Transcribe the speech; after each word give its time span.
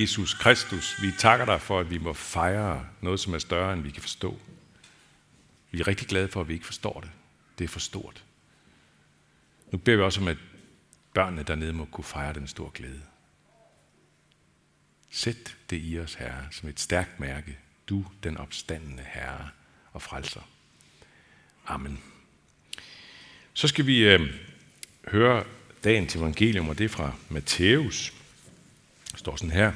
Jesus 0.00 0.34
Kristus, 0.34 1.02
vi 1.02 1.12
takker 1.18 1.44
dig 1.44 1.60
for, 1.60 1.80
at 1.80 1.90
vi 1.90 1.98
må 1.98 2.12
fejre 2.12 2.86
noget, 3.00 3.20
som 3.20 3.34
er 3.34 3.38
større, 3.38 3.72
end 3.72 3.82
vi 3.82 3.90
kan 3.90 4.02
forstå. 4.02 4.38
Vi 5.70 5.80
er 5.80 5.88
rigtig 5.88 6.08
glade 6.08 6.28
for, 6.28 6.40
at 6.40 6.48
vi 6.48 6.52
ikke 6.54 6.66
forstår 6.66 7.00
det. 7.00 7.10
Det 7.58 7.64
er 7.64 7.68
for 7.68 7.80
stort. 7.80 8.24
Nu 9.72 9.78
beder 9.78 9.96
vi 9.96 10.02
også 10.02 10.20
om, 10.20 10.28
at 10.28 10.36
børnene 11.14 11.42
dernede 11.42 11.72
må 11.72 11.84
kunne 11.84 12.04
fejre 12.04 12.34
den 12.34 12.48
store 12.48 12.70
glæde. 12.74 13.02
Sæt 15.10 15.56
det 15.70 15.80
i 15.82 16.00
os, 16.00 16.14
Herre, 16.14 16.46
som 16.50 16.68
et 16.68 16.80
stærkt 16.80 17.20
mærke. 17.20 17.58
Du, 17.88 18.04
den 18.22 18.36
opstandende 18.36 19.04
Herre 19.06 19.48
og 19.92 20.02
frelser. 20.02 20.40
Amen. 21.66 22.00
Så 23.52 23.68
skal 23.68 23.86
vi 23.86 23.98
øh, 23.98 24.20
høre 25.08 25.44
dagens 25.84 26.16
evangelium, 26.16 26.68
og 26.68 26.78
det 26.78 26.84
er 26.84 26.88
fra 26.88 27.12
Matthæus. 27.28 28.12
Det 29.10 29.18
står 29.18 29.36
sådan 29.36 29.50
her. 29.50 29.72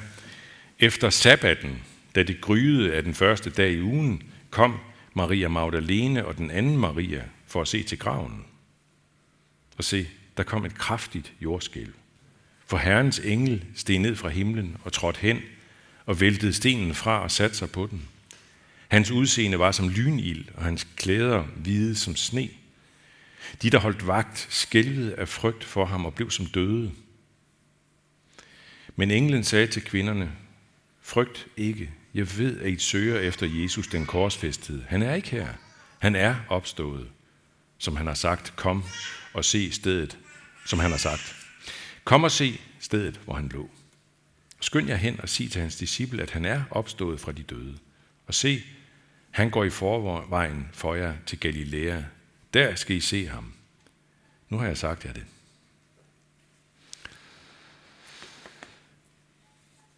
Efter 0.83 1.09
sabbaten, 1.09 1.83
da 2.15 2.23
det 2.23 2.41
gryede 2.41 2.93
af 2.93 3.03
den 3.03 3.13
første 3.13 3.49
dag 3.49 3.71
i 3.71 3.81
ugen, 3.81 4.23
kom 4.49 4.79
Maria 5.13 5.47
Magdalene 5.47 6.25
og 6.25 6.37
den 6.37 6.51
anden 6.51 6.77
Maria 6.77 7.23
for 7.47 7.61
at 7.61 7.67
se 7.67 7.83
til 7.83 7.99
graven. 7.99 8.45
Og 9.77 9.83
se, 9.83 10.07
der 10.37 10.43
kom 10.43 10.65
et 10.65 10.75
kraftigt 10.75 11.33
jordskælv. 11.41 11.93
For 12.65 12.77
Herrens 12.77 13.19
engel 13.19 13.65
steg 13.75 13.99
ned 13.99 14.15
fra 14.15 14.29
himlen 14.29 14.77
og 14.83 14.93
trådte 14.93 15.19
hen 15.19 15.41
og 16.05 16.21
væltede 16.21 16.53
stenen 16.53 16.95
fra 16.95 17.23
og 17.23 17.31
satte 17.31 17.55
sig 17.55 17.71
på 17.71 17.87
den. 17.91 18.01
Hans 18.87 19.11
udseende 19.11 19.59
var 19.59 19.71
som 19.71 19.89
lynild, 19.89 20.45
og 20.53 20.63
hans 20.63 20.87
klæder 20.95 21.43
hvide 21.43 21.95
som 21.95 22.15
sne. 22.15 22.49
De, 23.61 23.69
der 23.69 23.79
holdt 23.79 24.07
vagt, 24.07 24.47
skælvede 24.49 25.15
af 25.15 25.27
frygt 25.29 25.63
for 25.63 25.85
ham 25.85 26.05
og 26.05 26.13
blev 26.13 26.31
som 26.31 26.45
døde. 26.45 26.91
Men 28.95 29.11
englen 29.11 29.43
sagde 29.43 29.67
til 29.67 29.81
kvinderne, 29.81 30.31
frygt 31.03 31.47
ikke, 31.57 31.91
jeg 32.13 32.37
ved, 32.37 32.59
at 32.61 32.71
I 32.71 32.77
søger 32.77 33.19
efter 33.19 33.47
Jesus, 33.47 33.87
den 33.87 34.05
korsfæstede. 34.05 34.85
Han 34.87 35.01
er 35.01 35.13
ikke 35.13 35.29
her. 35.29 35.47
Han 35.99 36.15
er 36.15 36.35
opstået, 36.49 37.09
som 37.77 37.95
han 37.95 38.07
har 38.07 38.13
sagt. 38.13 38.53
Kom 38.55 38.83
og 39.33 39.45
se 39.45 39.71
stedet, 39.71 40.17
som 40.65 40.79
han 40.79 40.91
har 40.91 40.97
sagt. 40.97 41.35
Kom 42.03 42.23
og 42.23 42.31
se 42.31 42.59
stedet, 42.79 43.19
hvor 43.25 43.33
han 43.33 43.47
lå. 43.47 43.69
Skynd 44.59 44.87
jer 44.87 44.95
hen 44.95 45.21
og 45.21 45.29
sig 45.29 45.51
til 45.51 45.61
hans 45.61 45.75
disciple, 45.75 46.21
at 46.21 46.31
han 46.31 46.45
er 46.45 46.63
opstået 46.71 47.19
fra 47.19 47.31
de 47.31 47.43
døde. 47.43 47.77
Og 48.27 48.33
se, 48.33 48.63
han 49.31 49.49
går 49.49 49.63
i 49.63 49.69
forvejen 49.69 50.69
for 50.73 50.95
jer 50.95 51.13
til 51.25 51.39
Galilea. 51.39 52.01
Der 52.53 52.75
skal 52.75 52.95
I 52.95 52.99
se 52.99 53.27
ham. 53.27 53.53
Nu 54.49 54.57
har 54.57 54.67
jeg 54.67 54.77
sagt 54.77 55.05
jer 55.05 55.13
det. 55.13 55.25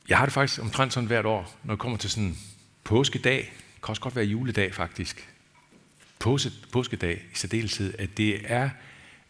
Jeg 0.09 0.17
har 0.17 0.25
det 0.25 0.33
faktisk 0.33 0.61
omtrent 0.61 0.93
sådan 0.93 1.07
hvert 1.07 1.25
år, 1.25 1.57
når 1.63 1.73
det 1.73 1.79
kommer 1.79 1.97
til 1.97 2.09
sådan 2.09 2.37
påskedag. 2.83 3.37
Det 3.37 3.81
kan 3.83 3.89
også 3.89 4.01
godt 4.01 4.15
være 4.15 4.25
juledag 4.25 4.73
faktisk. 4.73 5.29
Påske, 6.19 6.51
påskedag 6.71 7.21
i 7.33 7.35
særdeleshed, 7.35 7.93
at 7.99 8.17
det 8.17 8.41
er 8.51 8.69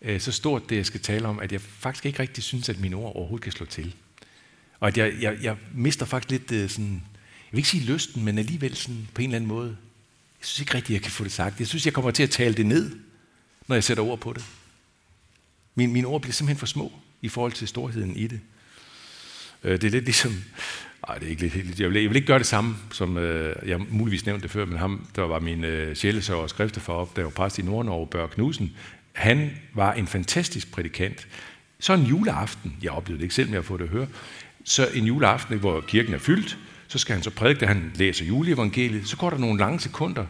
øh, 0.02 0.22
så 0.22 0.32
stort, 0.32 0.70
det 0.70 0.76
jeg 0.76 0.86
skal 0.86 1.02
tale 1.02 1.28
om, 1.28 1.40
at 1.40 1.52
jeg 1.52 1.62
faktisk 1.62 2.06
ikke 2.06 2.20
rigtig 2.20 2.44
synes, 2.44 2.70
at 2.70 2.80
mine 2.80 2.96
ord 2.96 3.16
overhovedet 3.16 3.44
kan 3.44 3.52
slå 3.52 3.66
til. 3.66 3.96
Og 4.80 4.88
at 4.88 4.98
jeg, 4.98 5.14
jeg, 5.22 5.38
jeg 5.42 5.58
mister 5.74 6.06
faktisk 6.06 6.32
lidt 6.32 6.52
øh, 6.52 6.70
sådan, 6.70 6.92
jeg 6.94 7.52
vil 7.52 7.58
ikke 7.58 7.70
sige 7.70 7.84
lysten, 7.84 8.26
men 8.26 8.38
alligevel 8.38 8.76
sådan 8.76 9.08
på 9.14 9.22
en 9.22 9.30
eller 9.30 9.36
anden 9.36 9.48
måde. 9.48 9.78
Jeg 10.40 10.46
synes 10.48 10.60
ikke 10.60 10.74
rigtigt, 10.74 10.94
jeg 10.94 11.02
kan 11.02 11.12
få 11.12 11.24
det 11.24 11.32
sagt. 11.32 11.60
Jeg 11.60 11.68
synes, 11.68 11.86
jeg 11.86 11.94
kommer 11.94 12.12
til 12.12 12.24
at 12.24 12.30
tale 12.30 12.54
det 12.54 12.66
ned, 12.66 12.96
når 13.68 13.76
jeg 13.76 13.84
sætter 13.84 14.04
ord 14.04 14.20
på 14.20 14.34
det. 14.34 14.46
Min, 15.76 15.94
mine 15.94 16.08
ord 16.08 16.22
bliver 16.22 16.34
simpelthen 16.34 16.60
for 16.60 16.66
små 16.66 16.92
i 17.22 17.30
forhold 17.30 17.52
til 17.52 17.68
storheden 17.68 18.16
i 18.16 18.28
det. 18.28 18.40
Øh, 19.66 19.72
det 19.72 19.84
er 19.84 19.92
lidt 19.92 20.06
ligesom, 20.06 20.32
nej, 21.08 21.18
det 21.18 21.26
er 21.26 21.30
ikke 21.30 21.42
lidt, 21.42 21.80
jeg 21.80 21.90
vil, 21.90 22.02
jeg 22.02 22.10
vil 22.10 22.16
ikke 22.16 22.28
gøre 22.28 22.40
det 22.40 22.48
samme, 22.48 22.76
som 22.92 23.18
øh, 23.18 23.70
jeg 23.70 23.80
muligvis 23.90 24.26
nævnte 24.26 24.44
det 24.44 24.52
før, 24.52 24.66
men 24.66 24.78
ham, 24.78 25.08
der 25.16 25.22
var 25.22 25.40
min 25.40 25.64
øh, 25.64 25.96
sjælesøger 25.96 26.40
og 26.40 26.50
skrifter 26.50 26.82
for 26.82 26.94
op, 26.94 27.16
der 27.16 27.24
var 27.24 27.30
præst 27.30 27.60
i 27.60 27.62
Nordnorge, 27.62 28.08
Børge 28.08 28.28
Knudsen, 28.28 28.72
han 29.14 29.52
var 29.74 29.94
en 29.94 30.08
fantastisk 30.08 30.72
prædikant. 30.72 31.28
Så 31.80 31.94
en 31.94 32.04
juleaften, 32.04 32.78
jeg 32.82 32.92
oplevede 32.92 33.20
det 33.20 33.24
ikke 33.24 33.36
selv, 33.36 33.48
men 33.48 33.54
jeg 33.54 33.62
har 33.62 33.64
fået 33.64 33.80
det 33.80 33.86
at 33.86 33.92
høre, 33.92 34.08
så 34.64 34.90
en 34.94 35.06
juleaften, 35.06 35.60
hvor 35.60 35.82
kirken 35.82 36.14
er 36.14 36.18
fyldt, 36.18 36.58
så 36.88 36.98
skal 36.98 37.14
han 37.14 37.24
så 37.24 37.30
prædike, 37.30 37.60
da 37.60 37.66
han 37.66 37.92
læser 37.96 38.26
juleevangeliet, 38.26 39.08
så 39.08 39.18
går 39.18 39.30
der 39.30 39.38
nogle 39.38 39.60
lange 39.60 39.80
sekunder, 39.80 40.26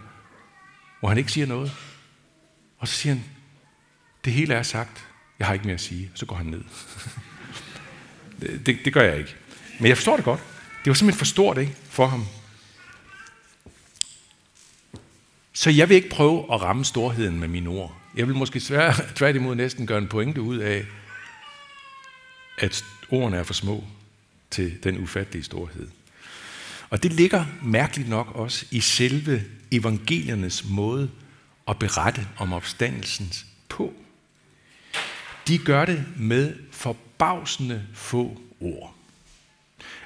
hvor 1.00 1.10
han 1.10 1.18
ikke 1.18 1.32
siger 1.32 1.48
noget. 1.48 1.72
Og 2.78 2.88
så 2.88 2.94
siger 2.94 3.14
han, 3.14 3.24
det 4.26 4.34
hele 4.34 4.54
er 4.54 4.64
sagt, 4.64 5.08
jeg 5.40 5.48
har 5.48 5.54
ikke 5.54 5.66
mere 5.66 5.74
at 5.74 5.82
sige, 5.82 6.10
og 6.14 6.18
så 6.18 6.26
går 6.26 6.36
han 6.36 6.46
ned. 6.46 6.64
det, 8.42 8.78
det 8.86 8.94
gør 8.94 9.02
jeg 9.02 9.18
ikke. 9.18 9.36
Men 9.80 9.88
jeg 9.88 9.98
forstår 9.98 10.16
det 10.16 10.26
godt. 10.26 10.40
Det 10.84 10.90
var 10.90 10.94
simpelthen 10.94 11.18
for 11.18 11.26
stort 11.26 11.58
ikke, 11.58 11.76
for 11.90 12.08
ham. 12.08 12.26
Så 15.54 15.70
jeg 15.70 15.90
vil 15.90 15.96
ikke 15.96 16.10
prøve 16.10 16.54
at 16.54 16.62
ramme 16.62 16.86
storheden 16.86 17.40
med 17.40 17.48
mine 17.48 17.70
ord. 17.70 17.98
Jeg 18.16 18.28
vil 18.28 18.36
måske 18.36 18.60
tværtimod 19.16 19.56
næsten 19.56 19.88
gøre 19.88 19.98
en 19.98 20.08
pointe 20.08 20.42
ud 20.42 20.58
af, 20.58 20.86
at 22.58 22.86
ordene 23.10 23.38
er 23.38 23.44
for 23.44 23.54
små 23.54 23.84
til 24.52 24.84
den 24.84 24.98
ufattelige 24.98 25.44
storhed. 25.44 25.88
Og 26.90 27.04
det 27.04 27.14
ligger 27.14 27.46
mærkeligt 27.64 28.10
nok 28.10 28.36
også 28.36 28.66
i 28.72 28.80
selve 28.80 29.44
evangeliernes 29.72 30.66
måde 30.70 31.12
at 31.68 31.80
berette 31.80 32.28
om 32.38 32.54
opstandelsen 32.54 33.34
på. 33.70 33.94
De 35.48 35.58
gør 35.58 35.86
det 35.86 36.06
med 36.18 36.54
for 36.72 36.98
forbavsende 37.18 37.82
få 37.94 38.42
ord. 38.62 38.94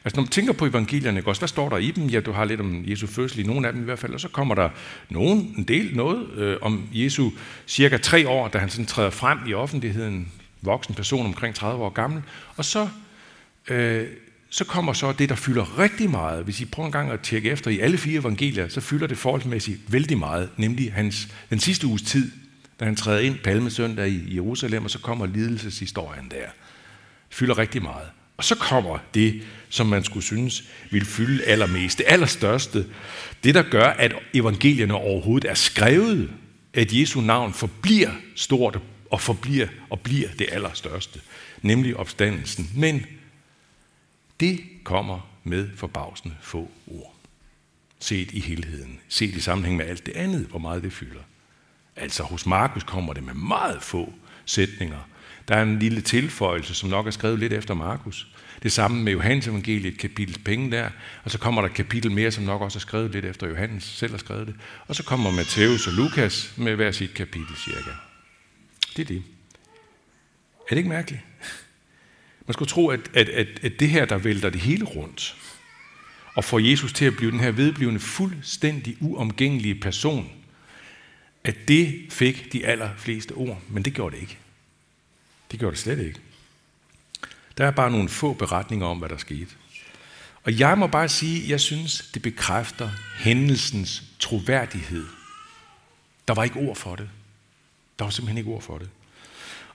Altså 0.04 0.16
når 0.16 0.22
man 0.22 0.30
tænker 0.30 0.54
på 0.54 0.66
evangelierne, 0.66 1.24
også, 1.26 1.42
hvad 1.42 1.48
står 1.48 1.70
der 1.70 1.78
i 1.78 1.92
dem? 1.92 2.08
Ja, 2.08 2.20
du 2.20 2.32
har 2.32 2.46
lidt 2.46 2.60
om 2.60 2.84
Jesu 2.88 3.08
fødsel 3.08 3.40
i 3.40 3.44
nogle 3.44 3.68
af 3.68 3.74
dem 3.74 3.82
i 3.82 3.86
hvert 3.86 4.00
fald, 4.00 4.14
og 4.14 4.20
så 4.20 4.28
kommer 4.28 4.56
der 4.56 4.70
nogen, 5.10 5.54
en 5.58 5.64
del 5.64 5.96
noget 5.96 6.30
øh, 6.36 6.58
om 6.62 6.90
Jesu 6.94 7.30
cirka 7.68 7.98
tre 7.98 8.28
år, 8.28 8.48
da 8.48 8.58
han 8.58 8.70
sådan 8.70 8.86
træder 8.86 9.10
frem 9.10 9.40
i 9.48 9.54
offentligheden, 9.54 10.32
voksen 10.62 10.96
person 10.96 11.26
omkring 11.26 11.56
30 11.56 11.84
år 11.84 11.90
gammel, 11.90 12.22
og 12.56 12.66
så, 12.66 12.90
øh, 13.68 14.08
så 14.50 14.66
kommer 14.66 14.94
så 14.94 15.12
det, 15.12 15.30
der 15.30 15.36
fylder 15.36 15.80
rigtig 15.80 16.10
meget. 16.10 16.44
Hvis 16.44 16.62
I 16.62 16.66
prøver 16.66 16.86
en 16.88 16.92
gang 16.92 17.12
at 17.12 17.20
tjekke 17.22 17.50
efter 17.50 17.72
i 17.72 17.80
alle 17.80 17.98
fire 17.98 18.20
evangelier, 18.20 18.68
så 18.68 18.82
fylder 18.82 19.08
det 19.08 19.18
forholdsmæssigt 19.18 19.80
vældig 19.88 20.18
meget, 20.18 20.50
nemlig 20.58 20.94
hans, 20.94 21.28
den 21.50 21.60
sidste 21.60 21.88
uges 21.88 22.02
tid, 22.02 22.32
da 22.80 22.86
han 22.86 22.96
træder 22.96 23.20
ind 23.20 23.36
palmesøndag 23.44 24.10
i 24.10 24.36
Jerusalem, 24.36 24.84
og 24.84 24.90
så 24.90 25.00
kommer 25.00 25.26
lidelseshistorien 25.26 26.32
der. 26.32 26.50
Fylder 27.30 27.58
rigtig 27.58 27.82
meget. 27.82 28.08
Og 28.38 28.44
så 28.44 28.56
kommer 28.56 28.98
det, 29.14 29.44
som 29.70 29.88
man 29.88 30.04
skulle 30.04 30.24
synes 30.24 30.64
ville 30.92 31.06
fylde 31.06 31.44
allermest, 31.44 31.98
det 31.98 32.06
allerstørste. 32.08 32.86
Det, 33.44 33.56
der 33.56 33.64
gør, 33.64 33.86
at 33.86 34.14
evangelierne 34.34 34.94
overhovedet 34.94 35.50
er 35.50 35.54
skrevet, 35.54 36.32
at 36.74 36.94
Jesu 36.94 37.22
navn 37.22 37.54
forbliver 37.54 38.12
stort 38.36 38.80
og 39.10 39.22
forbliver 39.22 39.68
og 39.90 40.00
bliver 40.00 40.30
det 40.40 40.48
allerstørste, 40.52 41.22
nemlig 41.62 41.98
opstandelsen. 41.98 42.72
Men 42.76 43.06
det 44.40 44.60
kommer 44.84 45.30
med 45.44 45.70
forbavsende 45.76 46.36
få 46.42 46.72
ord. 46.88 47.16
Set 48.00 48.32
i 48.32 48.40
helheden. 48.40 49.00
Set 49.10 49.36
i 49.36 49.40
sammenhæng 49.40 49.78
med 49.78 49.86
alt 49.86 50.06
det 50.06 50.16
andet, 50.16 50.46
hvor 50.46 50.60
meget 50.60 50.84
det 50.84 50.94
fylder. 50.94 51.22
Altså 51.96 52.24
hos 52.24 52.46
Markus 52.46 52.84
kommer 52.84 53.14
det 53.14 53.24
med 53.24 53.34
meget 53.34 53.84
få 53.84 54.14
sætninger. 54.46 55.10
Der 55.50 55.56
er 55.56 55.64
en 55.64 55.80
lille 55.80 56.02
tilføjelse, 56.02 56.76
som 56.76 56.90
nok 56.90 57.08
er 57.08 57.12
skrevet 57.12 57.40
lidt 57.40 57.54
efter 57.54 57.74
Markus. 57.74 58.28
Det 58.64 58.72
samme 58.72 59.04
med 59.04 59.14
Johannes 59.14 59.48
evangeliet, 59.48 59.98
kapitel 59.98 60.40
penge 60.44 60.72
der, 60.72 60.90
og 61.24 61.32
så 61.32 61.40
kommer 61.40 61.62
der 61.62 61.70
et 61.70 61.76
kapitel 61.76 62.12
mere, 62.12 62.32
som 62.32 62.44
nok 62.44 62.62
også 62.62 62.78
er 62.78 62.82
skrevet 62.82 63.12
lidt 63.12 63.26
efter 63.26 63.48
Johannes 63.48 63.84
selv 63.84 64.12
har 64.12 64.18
skrevet 64.18 64.48
det. 64.48 64.56
Og 64.88 64.96
så 64.96 65.04
kommer 65.04 65.32
Matthæus 65.32 65.88
og 65.88 65.94
Lukas 65.94 66.54
med 66.58 66.76
hver 66.76 66.92
sit 66.92 67.14
kapitel 67.14 67.56
cirka. 67.58 67.92
Det 68.98 69.02
er 69.02 69.06
det. 69.06 69.24
Er 70.60 70.70
det 70.70 70.78
ikke 70.78 70.90
mærkeligt? 70.90 71.22
Man 72.48 72.54
skulle 72.54 72.70
tro, 72.70 72.88
at, 72.88 73.00
at, 73.14 73.30
at, 73.30 73.48
at 73.62 73.80
det 73.80 73.90
her, 73.90 74.06
der 74.06 74.18
vælter 74.18 74.50
det 74.50 74.62
hele 74.62 74.86
rundt, 74.86 75.36
og 76.36 76.44
får 76.44 76.60
Jesus 76.60 76.94
til 76.94 77.06
at 77.06 77.16
blive 77.16 77.32
den 77.32 77.40
her 77.40 77.52
vedblivende, 77.52 78.00
fuldstændig 78.00 78.98
uomgængelige 79.02 79.76
person, 79.76 80.32
at 81.44 81.56
det 81.68 82.06
fik 82.10 82.54
de 82.54 82.66
allerfleste 82.66 83.32
ord, 83.32 83.62
men 83.70 83.84
det 83.84 83.94
gjorde 83.94 84.16
det 84.16 84.22
ikke. 84.22 84.38
Det 85.52 85.60
gjorde 85.60 85.76
det 85.76 85.84
slet 85.84 86.00
ikke. 86.00 86.20
Der 87.58 87.66
er 87.66 87.72
bare 87.72 87.92
nogle 87.92 88.10
få 88.10 88.34
beretninger 88.34 88.86
om, 88.88 88.98
hvad 88.98 89.10
der 89.10 89.18
skete. 89.18 89.52
Og 90.44 90.60
jeg 90.60 90.78
må 90.78 90.88
bare 90.88 91.10
sige, 91.10 91.44
at 91.44 91.50
jeg 91.50 91.60
synes, 91.60 92.12
det 92.14 92.22
bekræfter 92.22 92.90
hændelsens 93.18 94.04
troværdighed. 94.20 95.06
Der 96.28 96.34
var 96.34 96.44
ikke 96.44 96.60
ord 96.60 96.76
for 96.76 96.96
det. 96.96 97.10
Der 98.00 98.06
var 98.06 98.10
simpelthen 98.10 98.38
ikke 98.38 98.50
ord 98.50 98.62
for 98.62 98.78
det. 98.78 98.90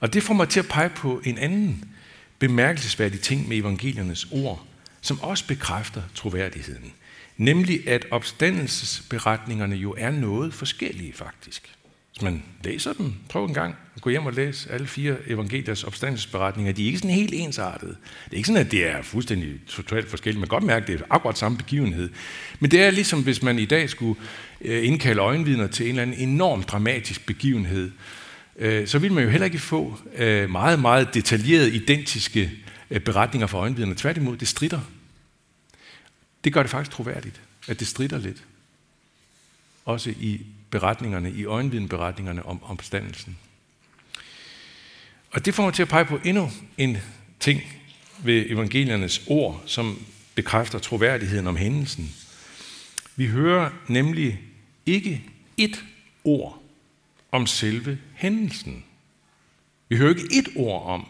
Og 0.00 0.12
det 0.12 0.22
får 0.22 0.34
mig 0.34 0.48
til 0.48 0.60
at 0.60 0.68
pege 0.68 0.90
på 0.90 1.20
en 1.24 1.38
anden 1.38 1.94
bemærkelsesværdig 2.38 3.20
ting 3.20 3.48
med 3.48 3.56
evangeliernes 3.56 4.26
ord, 4.30 4.66
som 5.00 5.20
også 5.20 5.46
bekræfter 5.46 6.02
troværdigheden. 6.14 6.92
Nemlig 7.36 7.88
at 7.88 8.06
opstandelsesberetningerne 8.10 9.76
jo 9.76 9.94
er 9.98 10.10
noget 10.10 10.54
forskellige 10.54 11.12
faktisk. 11.12 11.74
Hvis 12.14 12.22
man 12.22 12.42
læser 12.64 12.92
dem, 12.92 13.14
prøv 13.28 13.44
en 13.44 13.54
gang 13.54 13.76
at 13.96 14.02
gå 14.02 14.10
hjem 14.10 14.26
og 14.26 14.32
læse 14.32 14.72
alle 14.72 14.86
fire 14.86 15.16
evangeliers 15.26 15.84
opstandelsesberetninger. 15.84 16.72
De 16.72 16.82
er 16.82 16.86
ikke 16.86 16.98
sådan 16.98 17.14
helt 17.14 17.34
ensartede. 17.34 17.96
Det 18.24 18.32
er 18.32 18.36
ikke 18.36 18.46
sådan, 18.46 18.66
at 18.66 18.70
det 18.70 18.86
er 18.86 19.02
fuldstændig 19.02 19.60
totalt 19.66 20.10
forskelligt. 20.10 20.40
Man 20.40 20.48
kan 20.48 20.56
godt 20.56 20.64
mærke, 20.64 20.82
at 20.82 20.88
det 20.88 21.00
er 21.00 21.04
akkurat 21.10 21.38
samme 21.38 21.58
begivenhed. 21.58 22.10
Men 22.60 22.70
det 22.70 22.82
er 22.82 22.90
ligesom, 22.90 23.22
hvis 23.22 23.42
man 23.42 23.58
i 23.58 23.64
dag 23.64 23.90
skulle 23.90 24.20
øh, 24.60 24.86
indkalde 24.86 25.20
øjenvidner 25.20 25.66
til 25.66 25.84
en 25.84 25.90
eller 25.90 26.02
anden 26.02 26.28
enorm 26.28 26.62
dramatisk 26.62 27.26
begivenhed, 27.26 27.90
øh, 28.56 28.86
så 28.86 28.98
vil 28.98 29.12
man 29.12 29.24
jo 29.24 29.30
heller 29.30 29.44
ikke 29.44 29.58
få 29.58 29.98
øh, 30.16 30.50
meget, 30.50 30.80
meget 30.80 31.14
detaljerede, 31.14 31.74
identiske 31.74 32.50
beretninger 33.04 33.46
fra 33.46 33.58
øjenvidner. 33.58 33.94
Tværtimod, 33.94 34.36
det 34.36 34.48
strider. 34.48 34.80
Det 36.44 36.52
gør 36.52 36.62
det 36.62 36.70
faktisk 36.70 36.90
troværdigt, 36.90 37.40
at 37.68 37.80
det 37.80 37.86
strider 37.86 38.18
lidt. 38.18 38.42
Også 39.84 40.10
i 40.10 40.46
beretningerne, 40.74 41.30
i 41.30 41.44
øjenvidenberetningerne 41.44 42.46
om 42.46 42.62
opstandelsen. 42.62 43.38
Og 45.30 45.44
det 45.44 45.54
får 45.54 45.62
mig 45.62 45.74
til 45.74 45.82
at 45.82 45.88
pege 45.88 46.04
på 46.04 46.20
endnu 46.24 46.50
en 46.78 46.98
ting 47.40 47.62
ved 48.24 48.50
evangeliernes 48.50 49.22
ord, 49.26 49.62
som 49.66 50.04
bekræfter 50.34 50.78
troværdigheden 50.78 51.46
om 51.46 51.56
hændelsen. 51.56 52.14
Vi 53.16 53.26
hører 53.26 53.70
nemlig 53.88 54.40
ikke 54.86 55.22
et 55.56 55.84
ord 56.24 56.62
om 57.32 57.46
selve 57.46 57.98
hændelsen. 58.14 58.84
Vi 59.88 59.96
hører 59.96 60.10
ikke 60.10 60.28
et 60.32 60.48
ord 60.56 60.86
om 60.86 61.06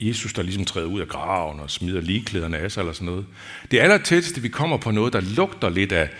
Jesus, 0.00 0.32
der 0.32 0.42
ligesom 0.42 0.64
træder 0.64 0.86
ud 0.86 1.00
af 1.00 1.08
graven 1.08 1.60
og 1.60 1.70
smider 1.70 2.00
ligeklæderne 2.00 2.58
af 2.58 2.72
sig 2.72 2.80
eller 2.80 2.92
sådan 2.92 3.06
noget. 3.06 3.26
Det 3.70 3.80
aller 3.80 3.98
tætteste, 3.98 4.42
vi 4.42 4.48
kommer 4.48 4.76
på 4.76 4.90
noget, 4.90 5.12
der 5.12 5.20
lugter 5.20 5.68
lidt 5.68 5.92
af 5.92 6.10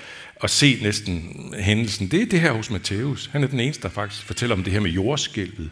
at 0.43 0.51
se 0.51 0.79
næsten 0.83 1.35
hændelsen, 1.59 2.09
det 2.09 2.23
er 2.23 2.27
det 2.27 2.41
her 2.41 2.53
hos 2.53 2.71
Matthæus. 2.71 3.31
Han 3.33 3.43
er 3.43 3.49
den 3.49 3.61
eneste, 3.61 3.83
der 3.83 3.89
faktisk 3.89 4.23
fortæller 4.23 4.57
om 4.57 4.65
det 4.65 4.73
her 4.73 4.81
med 4.81 4.91
jordskælvet. 4.91 5.71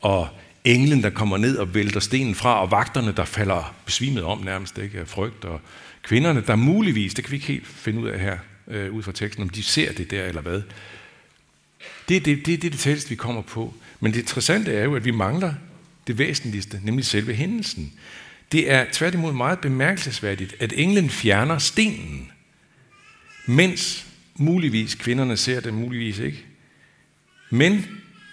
Og 0.00 0.28
englen, 0.64 1.02
der 1.02 1.10
kommer 1.10 1.36
ned 1.36 1.56
og 1.56 1.74
vælter 1.74 2.00
stenen 2.00 2.34
fra, 2.34 2.62
og 2.62 2.70
vagterne, 2.70 3.12
der 3.12 3.24
falder 3.24 3.74
besvimet 3.86 4.22
om 4.22 4.40
nærmest 4.44 4.78
ikke, 4.78 4.98
af 4.98 5.08
frygt, 5.08 5.44
og 5.44 5.60
kvinderne, 6.02 6.42
der 6.46 6.56
muligvis, 6.56 7.14
det 7.14 7.24
kan 7.24 7.30
vi 7.30 7.36
ikke 7.36 7.46
helt 7.46 7.66
finde 7.66 8.00
ud 8.00 8.08
af 8.08 8.20
her, 8.20 8.38
øh, 8.68 8.92
ud 8.92 9.02
fra 9.02 9.12
teksten, 9.12 9.42
om 9.42 9.48
de 9.48 9.62
ser 9.62 9.92
det 9.92 10.10
der 10.10 10.24
eller 10.24 10.40
hvad. 10.40 10.62
Det 12.08 12.16
er 12.16 12.20
det, 12.20 12.46
det, 12.46 12.62
det, 12.62 12.72
det 12.72 12.80
tætteste, 12.80 13.10
vi 13.10 13.16
kommer 13.16 13.42
på. 13.42 13.74
Men 14.00 14.12
det 14.12 14.20
interessante 14.20 14.72
er 14.72 14.84
jo, 14.84 14.96
at 14.96 15.04
vi 15.04 15.10
mangler 15.10 15.54
det 16.06 16.18
væsentligste, 16.18 16.80
nemlig 16.82 17.04
selve 17.04 17.34
hændelsen. 17.34 17.92
Det 18.52 18.70
er 18.70 18.86
tværtimod 18.92 19.32
meget 19.32 19.58
bemærkelsesværdigt, 19.58 20.54
at 20.60 20.72
englen 20.76 21.10
fjerner 21.10 21.58
stenen, 21.58 22.30
mens 23.46 24.06
muligvis 24.34 24.94
kvinderne 24.94 25.36
ser 25.36 25.60
det, 25.60 25.74
muligvis 25.74 26.18
ikke. 26.18 26.44
Men 27.50 27.72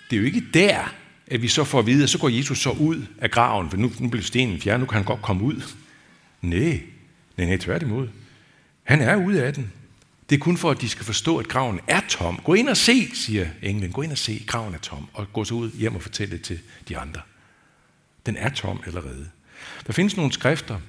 det 0.10 0.16
er 0.16 0.20
jo 0.20 0.26
ikke 0.26 0.44
der, 0.54 0.94
at 1.28 1.42
vi 1.42 1.48
så 1.48 1.64
får 1.64 1.80
at 1.80 1.86
vide, 1.86 2.04
at 2.04 2.10
så 2.10 2.18
går 2.18 2.30
Jesus 2.30 2.60
så 2.60 2.70
ud 2.70 3.06
af 3.18 3.32
graven, 3.32 3.70
for 3.70 3.78
nu, 3.78 3.92
nu 4.00 4.10
bliver 4.10 4.24
stenen 4.24 4.62
fjernet, 4.62 4.80
nu 4.80 4.86
kan 4.86 4.96
han 4.96 5.06
godt 5.06 5.22
komme 5.22 5.44
ud. 5.44 5.62
Nej, 6.42 6.82
nej, 7.38 7.48
nej, 7.48 7.58
tværtimod. 7.58 8.08
Han 8.84 9.02
er 9.02 9.16
ude 9.16 9.44
af 9.44 9.54
den. 9.54 9.72
Det 10.30 10.36
er 10.36 10.40
kun 10.40 10.58
for, 10.58 10.72
at 10.72 10.82
de 10.82 10.90
skal 10.90 11.06
forstå, 11.06 11.38
at 11.38 11.48
graven 11.48 11.80
er 11.88 12.02
tom. 12.10 12.40
Gå 12.44 12.54
ind 12.54 12.70
og 12.70 12.78
se, 12.78 13.16
siger 13.16 13.48
englen. 13.62 13.92
Gå 13.92 14.02
ind 14.02 14.12
og 14.12 14.18
se, 14.18 14.44
graven 14.48 14.74
er 14.74 14.78
tom. 14.78 15.08
Og 15.14 15.34
gå 15.34 15.44
så 15.44 15.54
ud 15.54 15.72
hjem 15.72 15.96
og 15.96 16.02
fortælle 16.02 16.38
det 16.38 16.42
til 16.42 16.60
de 16.90 16.98
andre. 16.98 17.22
Den 18.26 18.38
er 18.38 18.50
tom 18.50 18.82
allerede. 18.86 19.30
Der 19.88 19.94
findes 19.94 20.18
nogle 20.18 20.32
skrifter, 20.32 20.80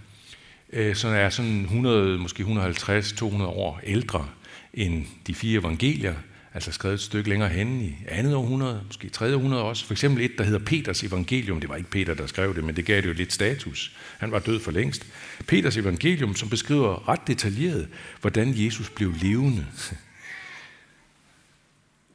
øh, 0.72 0.96
som 0.96 1.12
er 1.12 1.30
sådan 1.30 1.60
100, 1.62 2.18
måske 2.18 2.42
150-200 2.42 3.42
år 3.42 3.80
ældre 3.82 4.28
end 4.74 5.06
de 5.26 5.34
fire 5.34 5.60
evangelier, 5.60 6.14
altså 6.54 6.72
skrevet 6.72 6.94
et 6.94 7.00
stykke 7.00 7.28
længere 7.28 7.48
hen 7.48 7.80
i 7.80 7.96
andet 8.08 8.34
århundrede, 8.34 8.82
måske 8.86 9.08
tredje 9.08 9.34
århundrede 9.34 9.62
også. 9.62 9.86
For 9.86 9.94
eksempel 9.94 10.24
et, 10.24 10.32
der 10.38 10.44
hedder 10.44 10.58
Peters 10.58 11.02
evangelium. 11.02 11.60
Det 11.60 11.68
var 11.68 11.76
ikke 11.76 11.90
Peter, 11.90 12.14
der 12.14 12.26
skrev 12.26 12.54
det, 12.54 12.64
men 12.64 12.76
det 12.76 12.84
gav 12.84 12.96
det 13.00 13.08
jo 13.08 13.12
lidt 13.12 13.32
status. 13.32 13.96
Han 14.18 14.32
var 14.32 14.38
død 14.38 14.60
for 14.60 14.70
længst. 14.70 15.06
Peters 15.46 15.76
evangelium, 15.76 16.34
som 16.36 16.48
beskriver 16.48 17.08
ret 17.08 17.26
detaljeret, 17.26 17.88
hvordan 18.20 18.52
Jesus 18.56 18.90
blev 18.90 19.14
levende. 19.22 19.66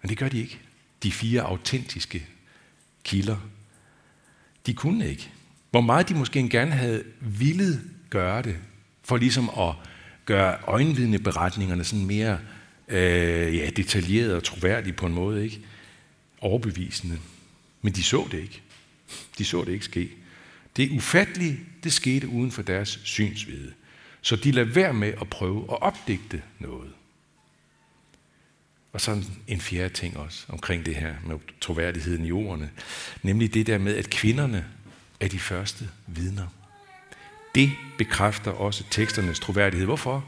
Men 0.02 0.10
det 0.10 0.18
gør 0.18 0.30
de 0.30 0.40
ikke. 0.40 0.60
De 1.04 1.12
fire 1.12 1.42
autentiske 1.42 2.28
kilder. 3.04 3.38
De 4.66 4.74
kunne 4.74 5.10
ikke. 5.10 5.30
Hvor 5.72 5.82
meget 5.82 6.10
de 6.10 6.14
måske 6.14 6.50
gerne 6.50 6.72
havde 6.72 7.04
villet 7.22 7.82
gøre 8.10 8.42
det, 8.42 8.58
for 9.04 9.18
ligesom 9.18 9.50
at 9.50 9.74
gøre 10.26 10.58
øjenvidneberetningerne 10.68 11.84
sådan 11.84 12.06
mere 12.06 12.40
øh, 12.88 13.58
ja, 13.58 13.70
detaljeret 13.70 14.36
og 14.36 14.44
troværdige 14.44 14.94
på 14.94 15.06
en 15.06 15.14
måde, 15.14 15.44
ikke? 15.44 15.62
Overbevisende. 16.42 17.20
Men 17.82 17.94
de 17.94 18.04
så 18.04 18.28
det 18.32 18.40
ikke. 18.40 18.62
De 19.38 19.46
så 19.46 19.64
det 19.64 19.72
ikke 19.72 19.86
ske. 19.86 20.10
Det 20.78 20.92
ufattelige, 20.92 21.60
det 21.84 21.94
skete 21.94 22.28
uden 22.28 22.52
for 22.52 22.62
deres 22.62 23.00
synsvide. 23.04 23.74
Så 24.22 24.36
de 24.36 24.52
lader 24.52 24.74
være 24.74 24.94
med 24.94 25.14
at 25.22 25.30
prøve 25.30 25.64
at 25.64 25.82
opdigte 25.82 26.42
noget. 26.60 26.92
Og 28.94 29.02
så 29.02 29.24
en 29.48 29.62
fjerde 29.62 29.94
ting 29.94 30.18
også 30.18 30.46
omkring 30.50 30.86
det 30.86 30.96
her 30.96 31.16
med 31.26 31.36
troværdigheden 31.62 32.26
i 32.26 32.32
ordene. 32.32 32.70
Nemlig 33.24 33.54
det 33.54 33.68
der 33.68 33.78
med, 33.78 33.96
at 33.96 34.10
kvinderne 34.10 34.66
er 35.20 35.28
de 35.28 35.40
første 35.40 35.90
vidner. 36.08 36.48
Det 37.58 37.72
bekræfter 37.98 38.52
også 38.52 38.84
teksternes 38.90 39.40
troværdighed. 39.40 39.86
Hvorfor? 39.86 40.26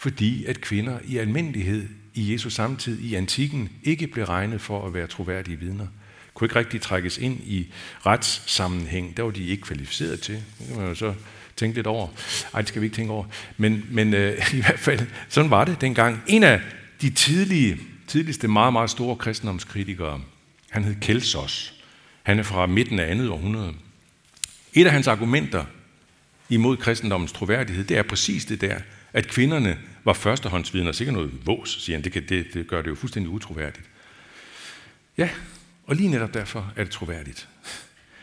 fordi 0.00 0.44
at 0.44 0.60
kvinder 0.60 0.98
i 1.04 1.18
almindelighed 1.18 1.88
i 2.14 2.32
Jesu 2.32 2.50
samtid 2.50 3.00
i 3.00 3.14
antikken 3.14 3.68
ikke 3.82 4.06
blev 4.06 4.24
regnet 4.24 4.60
for 4.60 4.86
at 4.86 4.94
være 4.94 5.06
troværdige 5.06 5.58
vidner. 5.58 5.86
Kunne 6.34 6.46
ikke 6.46 6.56
rigtig 6.56 6.80
trækkes 6.80 7.18
ind 7.18 7.40
i 7.40 7.72
retssammenhæng. 8.06 9.16
Der 9.16 9.22
var 9.22 9.30
de 9.30 9.46
ikke 9.46 9.62
kvalificeret 9.62 10.20
til. 10.20 10.34
Det 10.34 10.66
kan 10.68 10.76
man 10.76 10.88
jo 10.88 10.94
så 10.94 11.14
tænke 11.56 11.76
lidt 11.76 11.86
over. 11.86 12.08
Ej, 12.54 12.60
det 12.60 12.68
skal 12.68 12.82
vi 12.82 12.86
ikke 12.86 12.96
tænke 12.96 13.12
over. 13.12 13.24
Men, 13.56 13.86
men 13.90 14.14
øh, 14.14 14.52
i 14.58 14.60
hvert 14.60 14.78
fald, 14.78 15.06
sådan 15.28 15.50
var 15.50 15.64
det 15.64 15.80
dengang. 15.80 16.22
En 16.26 16.42
af 16.42 16.60
de 17.00 17.10
tidlige, 17.10 17.78
tidligste 18.06 18.48
meget, 18.48 18.72
meget 18.72 18.90
store 18.90 19.16
kristendomskritikere, 19.16 20.20
han 20.70 20.84
hed 20.84 20.94
Kelsos. 21.00 21.74
Han 22.22 22.38
er 22.38 22.42
fra 22.42 22.66
midten 22.66 22.98
af 22.98 23.10
andet 23.10 23.28
århundrede. 23.28 23.72
Et 24.74 24.86
af 24.86 24.92
hans 24.92 25.06
argumenter 25.06 25.64
imod 26.50 26.76
kristendommens 26.76 27.32
troværdighed, 27.32 27.84
det 27.84 27.98
er 27.98 28.02
præcis 28.02 28.44
det 28.44 28.60
der, 28.60 28.80
at 29.12 29.26
kvinderne 29.26 29.78
var 30.04 30.12
førstehåndsvidner, 30.12 30.92
sikkert 30.92 31.14
noget 31.14 31.46
vås, 31.46 31.84
siger 31.84 31.96
han. 31.96 32.04
Det, 32.04 32.12
kan, 32.12 32.28
det, 32.28 32.46
det 32.54 32.66
gør 32.66 32.82
det 32.82 32.90
jo 32.90 32.94
fuldstændig 32.94 33.30
utroværdigt. 33.30 33.86
Ja, 35.18 35.30
og 35.86 35.96
lige 35.96 36.08
netop 36.08 36.34
derfor 36.34 36.72
er 36.76 36.84
det 36.84 36.92
troværdigt. 36.92 37.48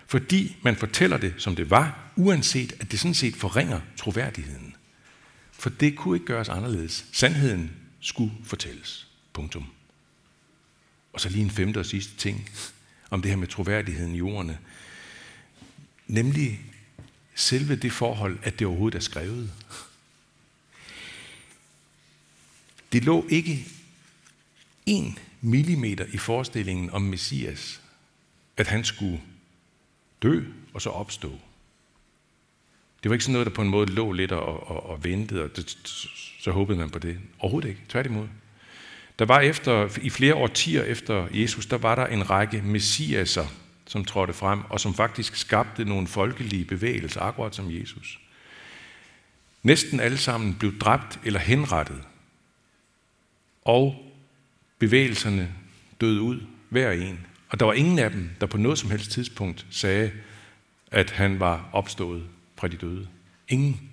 Fordi 0.08 0.58
man 0.62 0.76
fortæller 0.76 1.18
det, 1.18 1.34
som 1.38 1.56
det 1.56 1.70
var, 1.70 2.12
uanset 2.16 2.76
at 2.80 2.92
det 2.92 3.00
sådan 3.00 3.14
set 3.14 3.36
forringer 3.36 3.80
troværdigheden. 3.98 4.76
For 5.52 5.70
det 5.70 5.96
kunne 5.96 6.16
ikke 6.16 6.26
gøres 6.26 6.50
anderledes. 6.50 7.06
Sandheden 7.12 7.72
skulle 8.00 8.32
fortælles. 8.44 9.08
Punktum. 9.34 9.66
Og 11.14 11.22
så 11.22 11.30
lige 11.30 11.44
en 11.44 11.52
femte 11.52 11.78
og 11.78 11.86
sidste 11.86 12.18
ting 12.18 12.50
om 13.10 13.22
det 13.22 13.32
her 13.32 13.38
med 13.38 13.48
troværdigheden 13.48 14.16
i 14.16 14.22
ordene. 14.22 14.58
Nemlig 16.08 16.60
selve 17.38 17.76
det 17.76 17.92
forhold, 17.92 18.40
at 18.44 18.60
det 18.60 18.68
overhovedet 18.68 18.98
er 18.98 19.02
skrevet. 19.02 19.52
Det 22.92 23.04
lå 23.04 23.26
ikke 23.30 23.66
en 24.86 25.20
millimeter 25.42 26.06
i 26.14 26.18
forestillingen 26.18 26.90
om 26.90 27.02
Messias, 27.02 27.82
at 28.58 28.68
han 28.68 28.84
skulle 28.84 29.22
dø 30.22 30.44
og 30.74 30.82
så 30.82 30.90
opstå. 30.90 31.40
Det 33.04 33.10
var 33.10 33.14
ikke 33.14 33.24
sådan 33.24 33.34
noget, 33.34 33.48
der 33.48 33.54
på 33.54 33.62
en 33.62 33.70
måde 33.70 33.92
lå 33.92 34.12
lidt 34.12 34.32
og, 34.32 34.68
og, 34.68 34.90
og 34.90 35.04
ventede, 35.04 35.44
og 35.44 35.56
det, 35.56 35.78
så 36.40 36.52
håbede 36.52 36.78
man 36.78 36.90
på 36.90 37.00
det. 37.00 37.20
Overhovedet 37.40 37.70
ikke, 37.70 37.82
tværtimod. 37.90 38.28
Der 39.20 39.26
var 39.26 39.40
efter, 39.40 40.00
i 40.02 40.10
flere 40.10 40.36
årtier 40.36 40.84
efter 40.84 41.28
Jesus, 41.32 41.66
der 41.66 41.78
var 41.78 41.96
der 41.96 42.06
en 42.06 42.30
række 42.30 42.62
messiaser, 42.62 43.48
som 43.88 44.06
trådte 44.06 44.34
frem, 44.34 44.62
og 44.70 44.80
som 44.80 44.94
faktisk 44.94 45.36
skabte 45.36 45.86
nogle 45.86 46.08
folkelige 46.08 46.66
bevægelser, 46.66 47.22
akkurat 47.22 47.56
som 47.56 47.72
Jesus. 47.72 48.20
Næsten 49.64 50.00
alle 50.00 50.18
sammen 50.18 50.56
blev 50.56 50.80
dræbt 50.80 51.20
eller 51.26 51.40
henrettet 51.40 52.04
og 53.62 53.96
bevægelserne 54.80 55.56
døde 56.02 56.22
ud, 56.22 56.40
hver 56.70 56.92
en. 56.92 57.26
Og 57.50 57.60
der 57.60 57.66
var 57.66 57.74
ingen 57.74 58.00
af 58.00 58.12
dem, 58.12 58.30
der 58.42 58.48
på 58.48 58.58
noget 58.58 58.80
som 58.80 58.92
helst 58.92 59.12
tidspunkt 59.12 59.66
sagde, 59.70 60.12
at 60.92 61.12
han 61.12 61.40
var 61.40 61.70
opstået 61.72 62.28
fra 62.56 62.68
de 62.68 62.78
døde. 62.78 63.08
Ingen. 63.48 63.90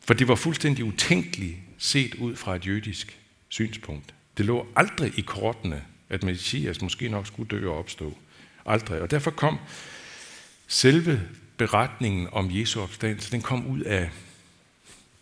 For 0.00 0.14
det 0.14 0.28
var 0.28 0.34
fuldstændig 0.34 0.84
utænkeligt 0.84 1.56
set 1.78 2.14
ud 2.14 2.36
fra 2.36 2.56
et 2.56 2.66
jødisk 2.66 3.20
synspunkt. 3.48 4.14
Det 4.36 4.46
lå 4.46 4.66
aldrig 4.76 5.18
i 5.18 5.20
kortene, 5.20 5.84
at 6.12 6.22
Messias 6.22 6.82
måske 6.82 7.08
nok 7.08 7.26
skulle 7.26 7.48
dø 7.48 7.68
og 7.68 7.78
opstå. 7.78 8.18
Aldrig. 8.66 9.00
Og 9.00 9.10
derfor 9.10 9.30
kom 9.30 9.58
selve 10.66 11.28
beretningen 11.56 12.28
om 12.32 12.48
Jesu 12.50 12.80
opstandelse, 12.80 13.32
den 13.32 13.42
kom 13.42 13.66
ud 13.66 13.80
af, 13.80 14.10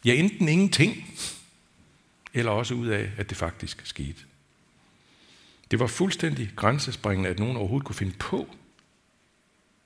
ja, 0.04 0.14
enten 0.14 0.48
ingenting, 0.48 1.18
eller 2.34 2.52
også 2.52 2.74
ud 2.74 2.86
af, 2.86 3.10
at 3.16 3.30
det 3.30 3.36
faktisk 3.36 3.80
skete. 3.84 4.24
Det 5.70 5.78
var 5.78 5.86
fuldstændig 5.86 6.50
grænsespringende, 6.56 7.30
at 7.30 7.38
nogen 7.38 7.56
overhovedet 7.56 7.86
kunne 7.86 7.96
finde 7.96 8.14
på 8.18 8.48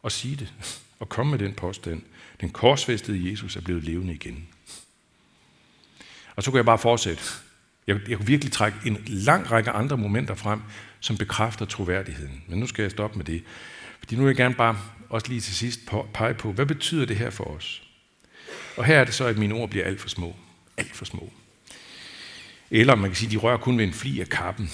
at 0.04 0.12
sige 0.12 0.37
det 0.37 0.52
og 1.00 1.08
komme 1.08 1.30
med 1.30 1.38
den 1.38 1.54
påstand. 1.54 2.02
Den 2.40 2.50
korsfæstede 2.50 3.30
Jesus 3.30 3.56
er 3.56 3.61
blevet 3.61 3.84
levende 3.84 4.14
igen. 4.14 4.49
Og 6.37 6.42
så 6.42 6.50
kunne 6.50 6.58
jeg 6.58 6.64
bare 6.64 6.78
fortsætte. 6.78 7.23
Jeg, 7.87 8.00
jeg 8.08 8.16
kunne 8.16 8.26
virkelig 8.26 8.52
trække 8.52 8.78
en 8.87 8.99
lang 9.06 9.50
række 9.50 9.70
andre 9.70 9.96
momenter 9.96 10.34
frem, 10.34 10.61
som 11.04 11.16
bekræfter 11.16 11.64
troværdigheden. 11.64 12.42
Men 12.49 12.58
nu 12.58 12.66
skal 12.66 12.82
jeg 12.82 12.90
stoppe 12.90 13.16
med 13.16 13.25
det. 13.25 13.44
Fordi 13.99 14.16
nu 14.16 14.23
vil 14.23 14.28
jeg 14.28 14.37
gerne 14.37 14.54
bare 14.54 14.78
også 15.08 15.28
lige 15.28 15.40
til 15.40 15.54
sidst 15.54 15.80
pege 16.14 16.34
på, 16.34 16.52
hvad 16.52 16.66
betyder 16.66 17.06
det 17.06 17.16
her 17.16 17.30
for 17.30 17.44
os? 17.44 17.82
Og 18.76 18.84
her 18.84 18.99
er 18.99 19.04
det 19.04 19.14
så, 19.14 19.25
at 19.25 19.38
mine 19.38 19.54
ord 19.54 19.70
bliver 19.70 19.84
alt 19.84 20.00
for 20.00 20.08
små. 20.08 20.37
Alt 20.76 20.96
for 20.96 21.04
små. 21.04 21.32
Eller 22.70 22.94
man 22.94 23.11
kan 23.11 23.16
sige, 23.16 23.26
at 23.26 23.32
de 23.32 23.37
rører 23.37 23.56
kun 23.56 23.78
ved 23.78 23.84
en 23.84 23.92
fli 23.92 24.20
af 24.20 24.28
kappen. 24.28 24.70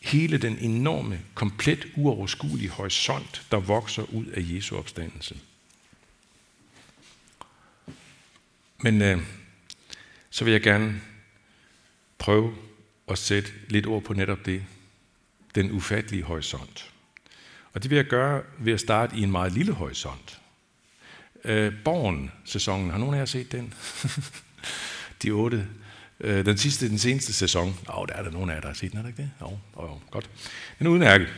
Hele 0.00 0.38
den 0.38 0.58
enorme, 0.58 1.20
komplet 1.34 1.86
uoverskuelige 1.96 2.70
horisont, 2.70 3.46
der 3.50 3.56
vokser 3.56 4.02
ud 4.02 4.26
af 4.26 4.40
Jesu 4.44 4.76
opstandelse. 4.76 5.36
Men 8.82 9.02
øh, 9.02 9.20
så 10.30 10.44
vil 10.44 10.52
jeg 10.52 10.62
gerne 10.62 11.00
prøve 12.18 12.54
at 13.08 13.18
sætte 13.18 13.50
lidt 13.68 13.86
ord 13.86 14.02
på 14.02 14.12
netop 14.12 14.46
det. 14.46 14.64
Den 15.58 15.70
ufattelige 15.70 16.22
horisont. 16.22 16.90
Og 17.72 17.82
det 17.82 17.90
vil 17.90 17.96
jeg 17.96 18.04
gøre 18.04 18.42
ved 18.58 18.72
at 18.72 18.80
starte 18.80 19.16
i 19.16 19.22
en 19.22 19.30
meget 19.30 19.52
lille 19.52 19.72
horisont. 19.72 20.40
Øh, 21.44 21.72
Borgen-sæsonen, 21.84 22.90
har 22.90 22.98
nogen 22.98 23.14
af 23.14 23.18
jer 23.18 23.24
set 23.24 23.52
den? 23.52 23.74
De 25.22 25.30
otte. 25.30 25.66
Øh, 26.20 26.44
den 26.44 26.58
sidste, 26.58 26.88
den 26.88 26.98
seneste 26.98 27.32
sæson. 27.32 27.68
Åh, 27.88 27.98
oh, 27.98 28.08
der 28.08 28.14
er 28.14 28.22
der 28.22 28.30
nogen 28.30 28.50
af 28.50 28.54
jer, 28.54 28.60
der 28.60 28.68
har 28.68 28.74
set 28.74 28.90
den, 28.90 28.98
er 28.98 29.02
der 29.02 29.08
ikke 29.08 29.22
det? 29.22 29.30
Jo, 29.40 29.46
oh, 29.46 29.90
oh, 29.90 29.98
godt. 30.10 30.30
Den 30.78 30.86
er 30.86 30.90
udmærket. 30.90 31.28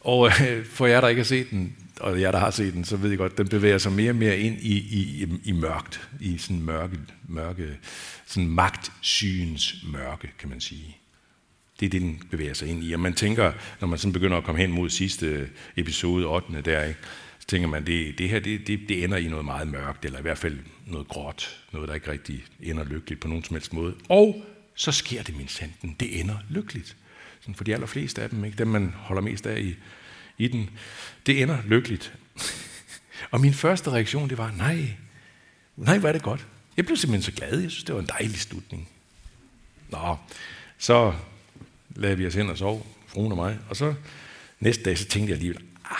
Og 0.00 0.30
øh, 0.42 0.66
for 0.66 0.86
jer, 0.86 1.00
der 1.00 1.08
ikke 1.08 1.20
har 1.20 1.24
set 1.24 1.50
den, 1.50 1.76
og 2.00 2.20
jer, 2.20 2.30
der 2.30 2.38
har 2.38 2.50
set 2.50 2.74
den, 2.74 2.84
så 2.84 2.96
ved 2.96 3.12
I 3.12 3.16
godt, 3.16 3.38
den 3.38 3.48
bevæger 3.48 3.78
sig 3.78 3.92
mere 3.92 4.10
og 4.10 4.16
mere 4.16 4.38
ind 4.38 4.58
i, 4.58 4.76
i, 4.76 5.26
i 5.44 5.52
mørkt, 5.52 6.08
i 6.20 6.38
sådan 6.38 6.62
mørke, 6.62 6.98
mørke 7.28 7.78
sådan 8.26 8.48
magtsygens 8.48 9.74
mørke, 9.92 10.32
kan 10.38 10.48
man 10.48 10.60
sige. 10.60 10.96
Det 11.82 11.86
er 11.86 11.90
det, 11.90 12.02
den 12.02 12.22
bevæger 12.30 12.54
sig 12.54 12.68
ind 12.68 12.84
i. 12.84 12.92
Og 12.92 13.00
man 13.00 13.14
tænker, 13.14 13.52
når 13.80 13.88
man 13.88 13.98
sådan 13.98 14.12
begynder 14.12 14.36
at 14.36 14.44
komme 14.44 14.60
hen 14.60 14.72
mod 14.72 14.90
sidste 14.90 15.26
øh, 15.26 15.48
episode, 15.76 16.26
8. 16.26 16.62
der, 16.62 16.84
ikke, 16.84 17.00
så 17.38 17.46
tænker 17.46 17.68
man, 17.68 17.86
det, 17.86 18.18
det 18.18 18.28
her 18.28 18.40
det, 18.40 18.66
det, 18.66 18.80
det 18.88 19.04
ender 19.04 19.16
i 19.16 19.28
noget 19.28 19.44
meget 19.44 19.68
mørkt, 19.68 20.04
eller 20.04 20.18
i 20.18 20.22
hvert 20.22 20.38
fald 20.38 20.58
noget 20.86 21.08
gråt, 21.08 21.62
noget, 21.72 21.88
der 21.88 21.94
ikke 21.94 22.10
rigtig 22.10 22.44
ender 22.60 22.84
lykkeligt 22.84 23.20
på 23.20 23.28
nogen 23.28 23.44
som 23.44 23.54
helst 23.54 23.72
måde. 23.72 23.94
Og 24.08 24.44
så 24.74 24.92
sker 24.92 25.22
det 25.22 25.36
min 25.36 25.48
sanden. 25.48 25.96
Det 26.00 26.20
ender 26.20 26.36
lykkeligt. 26.50 26.96
Sådan 27.40 27.54
for 27.54 27.64
de 27.64 27.74
allerfleste 27.74 28.22
af 28.22 28.30
dem, 28.30 28.44
ikke? 28.44 28.58
dem 28.58 28.68
man 28.68 28.94
holder 28.96 29.22
mest 29.22 29.46
af 29.46 29.60
i, 29.60 29.74
i 30.38 30.48
den, 30.48 30.70
det 31.26 31.42
ender 31.42 31.58
lykkeligt. 31.66 32.14
og 33.30 33.40
min 33.40 33.54
første 33.54 33.90
reaktion, 33.90 34.28
det 34.28 34.38
var, 34.38 34.50
nej, 34.50 34.88
nej, 35.76 35.98
hvor 35.98 36.08
er 36.08 36.12
det 36.12 36.22
godt. 36.22 36.46
Jeg 36.76 36.84
blev 36.86 36.96
simpelthen 36.96 37.34
så 37.34 37.38
glad. 37.38 37.60
Jeg 37.60 37.70
synes, 37.70 37.84
det 37.84 37.94
var 37.94 38.00
en 38.00 38.08
dejlig 38.18 38.40
slutning. 38.40 38.88
Nå, 39.90 40.16
så 40.78 41.14
lagde 41.96 42.16
vi 42.16 42.26
os 42.26 42.34
hen 42.34 42.50
og 42.50 42.58
sov, 42.58 42.86
fruen 43.06 43.32
og 43.32 43.38
mig. 43.38 43.58
Og 43.68 43.76
så 43.76 43.94
næste 44.60 44.84
dag, 44.84 44.98
så 44.98 45.04
tænkte 45.04 45.30
jeg 45.30 45.36
alligevel, 45.36 45.62
ah, 45.84 45.96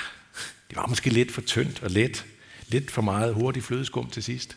det 0.68 0.76
var 0.76 0.86
måske 0.86 1.10
lidt 1.10 1.32
for 1.32 1.40
tyndt 1.40 1.82
og 1.82 1.90
let. 1.90 2.26
Lidt 2.68 2.90
for 2.90 3.02
meget 3.02 3.34
hurtigt 3.34 3.64
flødeskum 3.64 4.10
til 4.10 4.22
sidst. 4.22 4.56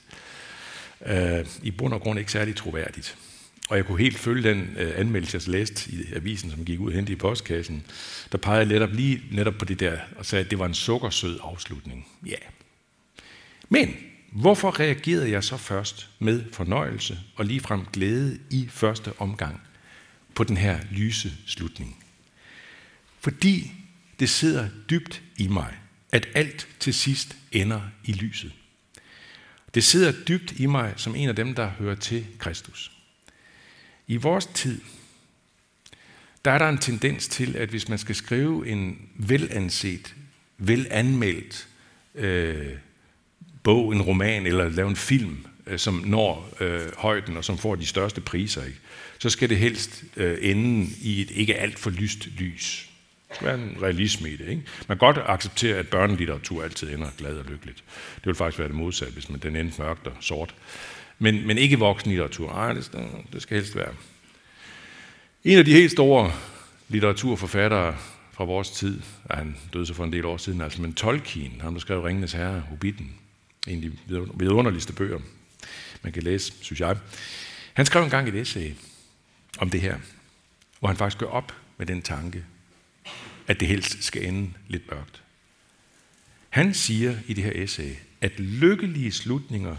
Uh, 0.99 1.63
I 1.63 1.71
bund 1.71 1.93
og 1.93 2.01
grund 2.01 2.19
ikke 2.19 2.31
særlig 2.31 2.55
troværdigt. 2.55 3.17
Og 3.69 3.77
jeg 3.77 3.85
kunne 3.85 3.99
helt 3.99 4.17
følge 4.17 4.49
den 4.49 4.61
uh, 4.61 4.99
anmeldelse, 4.99 5.37
jeg 5.37 5.47
læste 5.47 5.91
i 5.91 6.13
avisen, 6.15 6.51
som 6.51 6.65
gik 6.65 6.79
ud 6.79 6.91
hen 6.91 7.07
i 7.07 7.15
postkassen. 7.15 7.85
Der 8.31 8.37
pegede 8.37 8.65
netop 8.65 8.93
lige 8.93 9.21
netop 9.31 9.53
på 9.59 9.65
det 9.65 9.79
der, 9.79 9.97
og 10.15 10.25
sagde, 10.25 10.45
at 10.45 10.51
det 10.51 10.59
var 10.59 10.65
en 10.65 10.73
sukkersød 10.73 11.39
afslutning. 11.43 12.07
Ja. 12.25 12.31
Yeah. 12.31 12.41
Men 13.69 13.95
hvorfor 14.31 14.79
reagerede 14.79 15.31
jeg 15.31 15.43
så 15.43 15.57
først 15.57 16.09
med 16.19 16.43
fornøjelse 16.51 17.19
og 17.35 17.45
ligefrem 17.45 17.85
glæde 17.93 18.39
i 18.49 18.67
første 18.69 19.11
omgang 19.17 19.61
på 20.35 20.43
den 20.43 20.57
her 20.57 20.79
lyse 20.91 21.33
slutning? 21.45 22.03
Fordi 23.19 23.71
det 24.19 24.29
sidder 24.29 24.69
dybt 24.89 25.21
i 25.37 25.47
mig, 25.47 25.73
at 26.11 26.27
alt 26.33 26.67
til 26.79 26.93
sidst 26.93 27.37
ender 27.51 27.81
i 28.03 28.11
lyset. 28.11 28.51
Det 29.73 29.83
sidder 29.83 30.13
dybt 30.27 30.51
i 30.59 30.65
mig 30.65 30.93
som 30.97 31.15
en 31.15 31.29
af 31.29 31.35
dem, 31.35 31.55
der 31.55 31.67
hører 31.67 31.95
til 31.95 32.25
Kristus. 32.39 32.91
I 34.07 34.15
vores 34.15 34.45
tid, 34.45 34.81
der 36.45 36.51
er 36.51 36.57
der 36.57 36.69
en 36.69 36.77
tendens 36.77 37.27
til, 37.27 37.55
at 37.55 37.69
hvis 37.69 37.89
man 37.89 37.97
skal 37.97 38.15
skrive 38.15 38.67
en 38.67 39.09
velanset, 39.15 40.15
velanmeldt 40.57 41.67
øh, 42.15 42.77
bog, 43.63 43.93
en 43.93 44.01
roman 44.01 44.45
eller 44.45 44.69
lave 44.69 44.89
en 44.89 44.95
film, 44.95 45.45
Øh, 45.67 45.79
som 45.79 45.93
når 45.93 46.50
øh, 46.60 46.81
højden 46.98 47.38
og 47.38 47.45
som 47.45 47.57
får 47.57 47.75
de 47.75 47.86
største 47.86 48.22
priser, 48.22 48.63
ikke? 48.63 48.79
så 49.19 49.29
skal 49.29 49.50
det 49.50 49.57
helst 49.57 50.03
øh, 50.15 50.38
ende 50.41 50.88
i 51.01 51.22
et 51.22 51.31
ikke 51.31 51.55
alt 51.55 51.79
for 51.79 51.89
lyst 51.89 52.27
lys. 52.38 52.89
Der 53.29 53.36
skal 53.36 53.48
være 53.48 53.55
en 53.55 53.77
realisme 53.81 54.29
i 54.29 54.38
det. 54.38 54.48
Ikke? 54.48 54.62
Man 54.88 54.98
kan 54.98 55.13
godt 55.13 55.17
acceptere, 55.25 55.77
at 55.77 55.88
børnelitteratur 55.88 56.63
altid 56.63 56.93
ender 56.93 57.07
glad 57.17 57.38
og 57.38 57.45
lykkeligt. 57.45 57.84
Det 58.15 58.25
vil 58.25 58.36
faktisk 58.36 58.60
være 58.60 58.67
det 58.67 58.75
modsatte, 58.75 59.13
hvis 59.13 59.29
man 59.29 59.39
den 59.39 59.55
endte 59.55 59.81
mørkt 59.81 60.07
og 60.07 60.13
sort. 60.19 60.55
Men, 61.19 61.48
men 61.48 61.57
ikke 61.57 61.79
voksenlitteratur. 61.79 62.53
Nej, 62.53 62.74
det, 62.74 62.91
det 63.34 63.41
skal 63.41 63.57
helst 63.57 63.75
være. 63.75 63.93
En 65.43 65.57
af 65.57 65.65
de 65.65 65.74
helt 65.74 65.91
store 65.91 66.31
litteraturforfattere 66.89 67.95
fra 68.31 68.43
vores 68.43 68.72
tid, 68.72 69.01
ja, 69.29 69.36
han 69.36 69.55
døde 69.74 69.86
så 69.86 69.93
for 69.93 70.03
en 70.03 70.13
del 70.13 70.25
år 70.25 70.38
siden, 70.38 70.62
altså 70.62 70.81
men 70.81 70.93
Tolkien, 70.93 71.62
han 71.62 71.74
der 71.74 71.79
skrev 71.79 72.01
Ringenes 72.01 72.34
Herre, 72.34 72.63
Hobbiten, 72.69 73.13
en 73.67 73.75
af 73.75 73.81
de 73.81 73.91
vidunderligste 74.36 74.93
bøger, 74.93 75.19
man 76.01 76.13
kan 76.13 76.24
læse, 76.24 76.53
synes 76.62 76.79
jeg. 76.79 76.97
Han 77.74 77.85
skrev 77.85 78.03
engang 78.03 78.27
et 78.27 78.35
essay 78.35 78.71
om 79.57 79.69
det 79.69 79.81
her, 79.81 79.97
hvor 80.79 80.88
han 80.88 80.97
faktisk 80.97 81.17
gør 81.17 81.27
op 81.27 81.55
med 81.77 81.85
den 81.85 82.01
tanke, 82.01 82.45
at 83.47 83.59
det 83.59 83.67
helst 83.67 84.03
skal 84.03 84.25
ende 84.25 84.53
lidt 84.67 84.91
mørkt. 84.91 85.21
Han 86.50 86.74
siger 86.74 87.17
i 87.27 87.33
det 87.33 87.43
her 87.43 87.51
essay, 87.63 87.95
at 88.21 88.39
lykkelige 88.39 89.12
slutninger, 89.12 89.75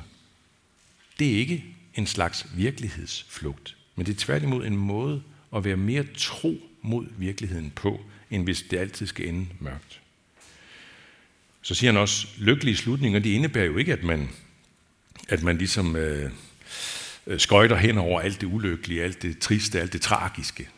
det 1.19 1.33
er 1.35 1.39
ikke 1.39 1.65
en 1.95 2.07
slags 2.07 2.47
virkelighedsflugt, 2.55 3.77
men 3.95 4.07
det 4.07 4.13
er 4.13 4.19
tværtimod 4.19 4.67
en 4.67 4.77
måde 4.77 5.23
at 5.57 5.65
være 5.65 5.77
mere 5.77 6.05
tro 6.15 6.61
mod 6.83 7.07
virkeligheden 7.19 7.71
på, 7.71 8.01
end 8.31 8.45
hvis 8.45 8.63
det 8.63 8.79
altid 8.79 9.07
skal 9.07 9.29
ende 9.29 9.47
mørkt. 9.61 10.01
Så 11.63 11.75
siger 11.75 11.93
han 11.93 12.01
også, 12.01 12.27
lykkelige 12.39 12.77
slutninger, 12.77 13.19
de 13.19 13.33
indebærer 13.33 13.67
jo 13.67 13.77
ikke, 13.77 13.93
at 13.93 14.03
man, 14.03 14.29
at 15.29 15.43
man 15.43 15.59
ligesom 15.59 15.97
øh, 15.97 16.31
øh, 17.27 17.41
skøjter 17.41 17.77
hen 17.77 17.99
over 17.99 18.21
alt 18.21 18.41
det 18.41 18.47
ulykkelige, 18.47 19.05
alt 19.05 19.23
det 19.23 19.39
triste, 19.39 19.81
alt 19.81 19.93
det 19.93 20.01
tragiske. 20.01 20.69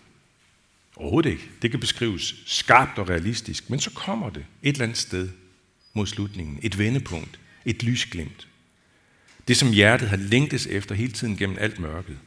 Overhovedet 0.97 1.31
ikke. 1.31 1.49
Det 1.63 1.71
kan 1.71 1.81
beskrives 1.81 2.35
skarpt 2.47 2.99
og 2.99 3.09
realistisk, 3.09 3.71
men 3.71 3.81
så 3.81 3.91
kommer 3.91 4.31
det 4.31 4.45
et 4.63 4.73
eller 4.73 4.85
andet 4.85 4.99
sted 4.99 5.29
mod 5.95 6.07
slutningen. 6.07 6.59
Et 6.63 6.79
vendepunkt. 6.79 7.39
Et 7.65 7.83
lysglimt. 7.83 8.49
Det, 9.49 9.57
som 9.57 9.73
hjertet 9.73 10.09
har 10.09 10.17
længtes 10.17 10.67
efter 10.67 10.95
hele 10.95 11.13
tiden 11.13 11.37
gennem 11.37 11.57
alt 11.61 11.79
mørket. 11.79 12.19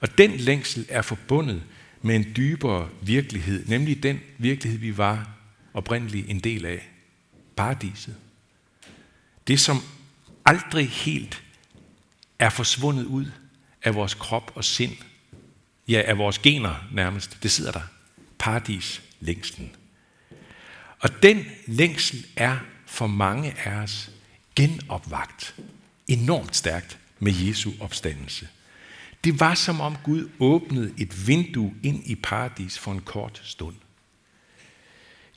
Og 0.00 0.18
den 0.18 0.36
længsel 0.36 0.86
er 0.88 1.02
forbundet 1.02 1.62
med 2.02 2.16
en 2.16 2.26
dybere 2.36 2.88
virkelighed, 3.02 3.66
nemlig 3.66 4.02
den 4.02 4.20
virkelighed, 4.38 4.80
vi 4.80 4.96
var 4.96 5.30
oprindeligt 5.74 6.30
en 6.30 6.40
del 6.40 6.64
af. 6.64 6.88
Paradiset. 7.56 8.14
Det, 9.46 9.60
som 9.60 9.82
aldrig 10.44 10.88
helt 10.88 11.42
er 12.38 12.50
forsvundet 12.50 13.04
ud 13.04 13.26
af 13.82 13.94
vores 13.94 14.14
krop 14.14 14.52
og 14.54 14.64
sind. 14.64 14.96
Ja, 15.88 16.02
af 16.06 16.18
vores 16.18 16.38
gener 16.38 16.88
nærmest. 16.92 17.38
Det 17.42 17.50
sidder 17.50 17.72
der 17.72 17.80
paradis 18.38 19.02
længsten. 19.20 19.70
Og 21.00 21.22
den 21.22 21.46
længsel 21.66 22.26
er 22.36 22.58
for 22.86 23.06
mange 23.06 23.54
af 23.64 23.72
os 23.72 24.10
genopvagt 24.56 25.54
enormt 26.08 26.56
stærkt 26.56 26.98
med 27.18 27.32
Jesu 27.32 27.72
opstandelse. 27.80 28.48
Det 29.24 29.40
var 29.40 29.54
som 29.54 29.80
om 29.80 29.96
Gud 30.04 30.28
åbnede 30.38 30.94
et 30.98 31.26
vindue 31.26 31.74
ind 31.82 32.02
i 32.06 32.14
paradis 32.14 32.78
for 32.78 32.92
en 32.92 33.00
kort 33.00 33.40
stund. 33.44 33.76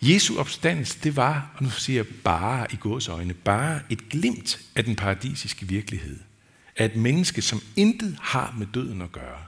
Jesu 0.02 0.40
opstandelse, 0.40 1.00
det 1.04 1.16
var, 1.16 1.52
og 1.56 1.64
nu 1.64 1.70
siger 1.70 1.98
jeg 1.98 2.06
bare 2.24 2.68
i 2.72 2.76
gåsøjne, 2.76 3.34
bare 3.34 3.82
et 3.90 4.10
glimt 4.10 4.60
af 4.76 4.84
den 4.84 4.96
paradisiske 4.96 5.68
virkelighed. 5.68 6.20
Af 6.82 6.86
et 6.86 6.96
menneske, 6.96 7.42
som 7.42 7.62
intet 7.76 8.18
har 8.22 8.56
med 8.58 8.68
døden 8.74 9.02
at 9.02 9.12
gøre. 9.12 9.40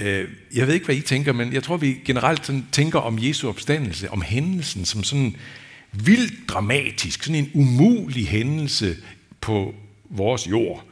Øh, 0.00 0.28
jeg 0.54 0.66
ved 0.66 0.74
ikke, 0.74 0.86
hvad 0.86 0.96
I 0.96 1.00
tænker, 1.00 1.32
men 1.32 1.52
jeg 1.52 1.62
tror, 1.62 1.76
vi 1.76 2.00
generelt 2.04 2.46
sådan 2.46 2.66
tænker 2.72 2.98
om 2.98 3.18
Jesu 3.20 3.48
opstandelse, 3.48 4.10
om 4.10 4.22
hændelsen 4.22 4.84
som 4.84 5.04
sådan 5.04 5.36
vildt 5.92 6.48
dramatisk, 6.48 7.22
sådan 7.22 7.44
en 7.44 7.50
umulig 7.54 8.28
hændelse 8.28 8.96
på 9.40 9.74
vores 10.04 10.50
jord. 10.50 10.84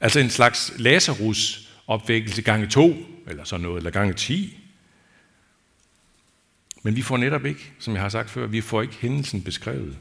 Altså 0.00 0.20
en 0.20 0.30
slags 0.30 0.72
Lazarus 0.76 1.70
opvækkelse 1.86 2.42
gange 2.42 2.66
to, 2.66 2.96
eller 3.26 3.44
sådan 3.44 3.62
noget, 3.62 3.76
eller 3.76 3.90
gange 3.90 4.14
ti. 4.14 4.58
Men 6.82 6.96
vi 6.96 7.02
får 7.02 7.16
netop 7.16 7.46
ikke, 7.46 7.72
som 7.78 7.94
jeg 7.94 8.02
har 8.02 8.08
sagt 8.08 8.30
før, 8.30 8.46
vi 8.46 8.60
får 8.60 8.82
ikke 8.82 8.94
hændelsen 8.94 9.42
beskrevet. 9.42 9.98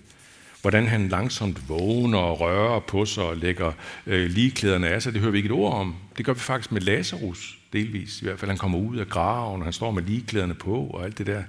Hvordan 0.62 0.88
han 0.88 1.10
langsomt 1.10 1.70
vågner 1.70 2.18
og 2.18 2.39
rører 2.39 2.80
på 2.80 3.06
sig 3.06 3.24
og 3.24 3.38
lægger 3.38 3.72
øh, 4.06 4.30
ligeklæderne 4.30 4.88
af 4.88 5.01
sig, 5.01 5.13
det 5.13 5.22
hører 5.22 5.32
vi 5.32 5.38
ikke 5.38 5.48
et 5.48 5.51
ord 5.51 5.74
om. 5.74 5.96
Det 6.18 6.25
gør 6.25 6.34
vi 6.34 6.39
faktisk 6.39 6.72
med 6.72 6.82
Lazarus, 6.82 7.58
delvis. 7.74 8.22
I 8.22 8.25
hvert 8.25 8.39
fald, 8.39 8.51
han 8.51 8.58
kommer 8.58 8.80
ud 8.80 8.98
af 8.98 9.08
graven, 9.08 9.62
og 9.62 9.66
han 9.66 9.74
står 9.74 9.92
med 9.92 10.04
ligeklæderne 10.04 10.54
på 10.54 10.84
og 10.84 11.06
alt 11.06 11.18
det 11.18 11.28
der. 11.28 11.44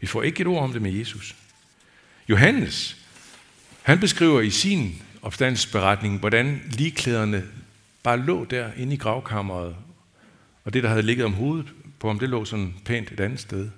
Vi 0.00 0.06
får 0.06 0.22
ikke 0.22 0.40
et 0.40 0.46
ord 0.46 0.62
om 0.62 0.72
det 0.72 0.82
med 0.82 0.92
Jesus. 0.92 1.36
Johannes, 2.28 2.96
han 3.82 4.00
beskriver 4.00 4.40
i 4.40 4.50
sin 4.50 5.02
opstandelsesberetning, 5.22 6.18
hvordan 6.18 6.62
ligeklæderne 6.70 7.44
bare 8.02 8.18
lå 8.18 8.44
der 8.44 8.70
inde 8.76 8.94
i 8.94 8.96
gravkammeret, 8.96 9.76
og 10.64 10.74
det, 10.74 10.82
der 10.82 10.88
havde 10.88 11.02
ligget 11.02 11.26
om 11.26 11.32
hovedet 11.32 11.72
på 11.98 12.06
ham, 12.06 12.18
det 12.18 12.28
lå 12.28 12.44
sådan 12.44 12.74
pænt 12.84 13.10
et 13.10 13.20
andet 13.20 13.40
sted. 13.40 13.70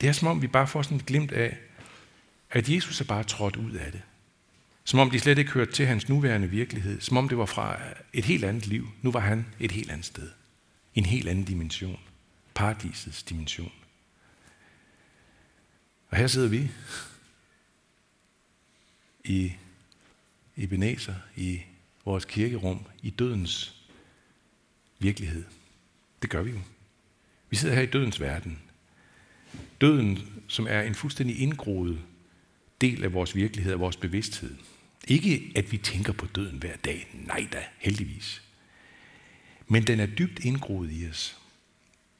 Det 0.00 0.08
er 0.08 0.12
som 0.12 0.28
om, 0.28 0.42
vi 0.42 0.46
bare 0.46 0.66
får 0.66 0.82
sådan 0.82 0.96
et 0.96 1.06
glimt 1.06 1.32
af, 1.32 1.56
at 2.50 2.68
Jesus 2.68 3.00
er 3.00 3.04
bare 3.04 3.24
trådt 3.24 3.56
ud 3.56 3.72
af 3.72 3.92
det. 3.92 4.02
Som 4.84 4.98
om 4.98 5.10
de 5.10 5.20
slet 5.20 5.38
ikke 5.38 5.50
hørte 5.50 5.72
til 5.72 5.86
hans 5.86 6.08
nuværende 6.08 6.50
virkelighed. 6.50 7.00
Som 7.00 7.16
om 7.16 7.28
det 7.28 7.38
var 7.38 7.46
fra 7.46 7.80
et 8.12 8.24
helt 8.24 8.44
andet 8.44 8.66
liv. 8.66 8.88
Nu 9.02 9.10
var 9.10 9.20
han 9.20 9.46
et 9.60 9.72
helt 9.72 9.90
andet 9.90 10.06
sted. 10.06 10.30
En 10.94 11.06
helt 11.06 11.28
anden 11.28 11.44
dimension. 11.44 12.00
Paradisets 12.54 13.22
dimension. 13.22 13.72
Og 16.10 16.16
her 16.16 16.26
sidder 16.26 16.48
vi 16.48 16.70
i 19.24 19.52
Ebenezer, 20.56 21.14
i 21.36 21.60
vores 22.04 22.24
kirkerum, 22.24 22.86
i 23.02 23.10
dødens 23.10 23.82
virkelighed. 24.98 25.44
Det 26.22 26.30
gør 26.30 26.42
vi 26.42 26.50
jo. 26.50 26.60
Vi 27.50 27.56
sidder 27.56 27.74
her 27.74 27.82
i 27.82 27.86
dødens 27.86 28.20
verden. 28.20 28.58
Døden, 29.80 30.18
som 30.48 30.66
er 30.70 30.82
en 30.82 30.94
fuldstændig 30.94 31.40
indgroet 31.40 31.98
del 32.80 33.04
af 33.04 33.12
vores 33.12 33.34
virkelighed, 33.34 33.72
og 33.72 33.80
vores 33.80 33.96
bevidsthed. 33.96 34.54
Ikke 35.08 35.52
at 35.56 35.72
vi 35.72 35.76
tænker 35.76 36.12
på 36.12 36.26
døden 36.26 36.58
hver 36.58 36.76
dag. 36.76 37.08
Nej 37.26 37.46
da, 37.52 37.64
heldigvis. 37.78 38.42
Men 39.66 39.82
den 39.82 40.00
er 40.00 40.06
dybt 40.06 40.44
indgroet 40.44 40.90
i 40.92 41.08
os. 41.10 41.36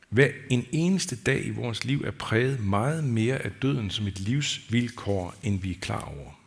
Hver 0.08 0.28
en 0.50 0.66
eneste 0.72 1.16
dag 1.16 1.46
i 1.46 1.50
vores 1.50 1.84
liv 1.84 2.02
er 2.06 2.10
præget 2.10 2.60
meget 2.60 3.04
mere 3.04 3.38
af 3.38 3.50
døden 3.62 3.90
som 3.90 4.06
et 4.06 4.20
livsvilkår, 4.20 5.34
end 5.42 5.60
vi 5.60 5.70
er 5.70 5.78
klar 5.80 6.00
over. 6.00 6.40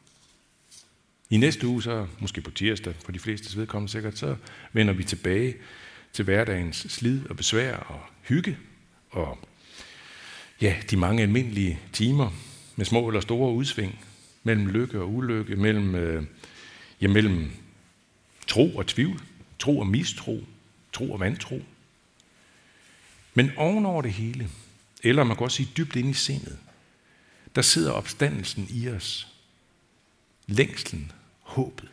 I 1.29 1.37
næste 1.37 1.67
uge, 1.67 1.83
så 1.83 2.07
måske 2.19 2.41
på 2.41 2.51
tirsdag, 2.51 2.93
for 3.05 3.11
de 3.11 3.19
fleste 3.19 3.57
vedkommende 3.57 3.91
sikkert, 3.91 4.17
så 4.17 4.35
vender 4.73 4.93
vi 4.93 5.03
tilbage 5.03 5.55
til 6.13 6.25
hverdagens 6.25 6.77
slid 6.89 7.25
og 7.29 7.37
besvær 7.37 7.75
og 7.75 7.99
hygge 8.21 8.57
og 9.09 9.39
ja, 10.61 10.75
de 10.91 10.97
mange 10.97 11.23
almindelige 11.23 11.79
timer 11.93 12.31
med 12.81 12.85
små 12.85 13.07
eller 13.07 13.21
store 13.21 13.53
udsving 13.53 13.99
mellem 14.43 14.67
lykke 14.67 15.01
og 15.01 15.13
ulykke, 15.13 15.55
mellem, 15.55 15.95
øh, 15.95 16.23
ja, 17.01 17.07
mellem 17.07 17.51
tro 18.47 18.75
og 18.75 18.87
tvivl, 18.87 19.21
tro 19.59 19.79
og 19.79 19.87
mistro, 19.87 20.43
tro 20.93 21.11
og 21.11 21.19
vantro. 21.19 21.61
Men 23.33 23.51
ovenover 23.57 24.01
det 24.01 24.11
hele, 24.11 24.49
eller 25.03 25.23
man 25.23 25.37
kan 25.37 25.43
også 25.43 25.57
sige 25.57 25.71
dybt 25.77 25.95
inde 25.95 26.09
i 26.09 26.13
sindet, 26.13 26.57
der 27.55 27.61
sidder 27.61 27.91
opstandelsen 27.91 28.67
i 28.69 28.89
os. 28.89 29.27
Længslen, 30.47 31.11
håbet. 31.39 31.89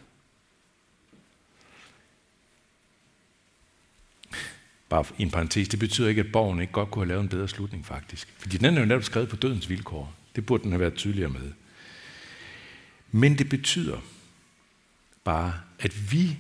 Bare 4.89 5.05
i 5.19 5.23
en 5.23 5.31
parentes, 5.31 5.69
det 5.69 5.79
betyder 5.79 6.09
ikke, 6.09 6.21
at 6.21 6.33
borgen 6.33 6.61
ikke 6.61 6.73
godt 6.73 6.91
kunne 6.91 7.05
have 7.05 7.09
lavet 7.09 7.23
en 7.23 7.29
bedre 7.29 7.49
slutning 7.49 7.87
faktisk. 7.87 8.35
Fordi 8.39 8.57
den 8.57 8.77
er 8.77 8.81
jo 8.81 8.87
netop 8.87 9.05
skrevet 9.05 9.29
på 9.29 9.37
dødens 9.37 9.69
vilkår. 9.69 10.15
Det 10.39 10.47
burde 10.47 10.63
den 10.63 10.73
have 10.73 10.81
været 10.81 10.95
tydeligere 10.95 11.31
med. 11.31 11.53
Men 13.11 13.39
det 13.39 13.49
betyder 13.49 14.01
bare, 15.25 15.61
at 15.79 16.13
vi 16.13 16.37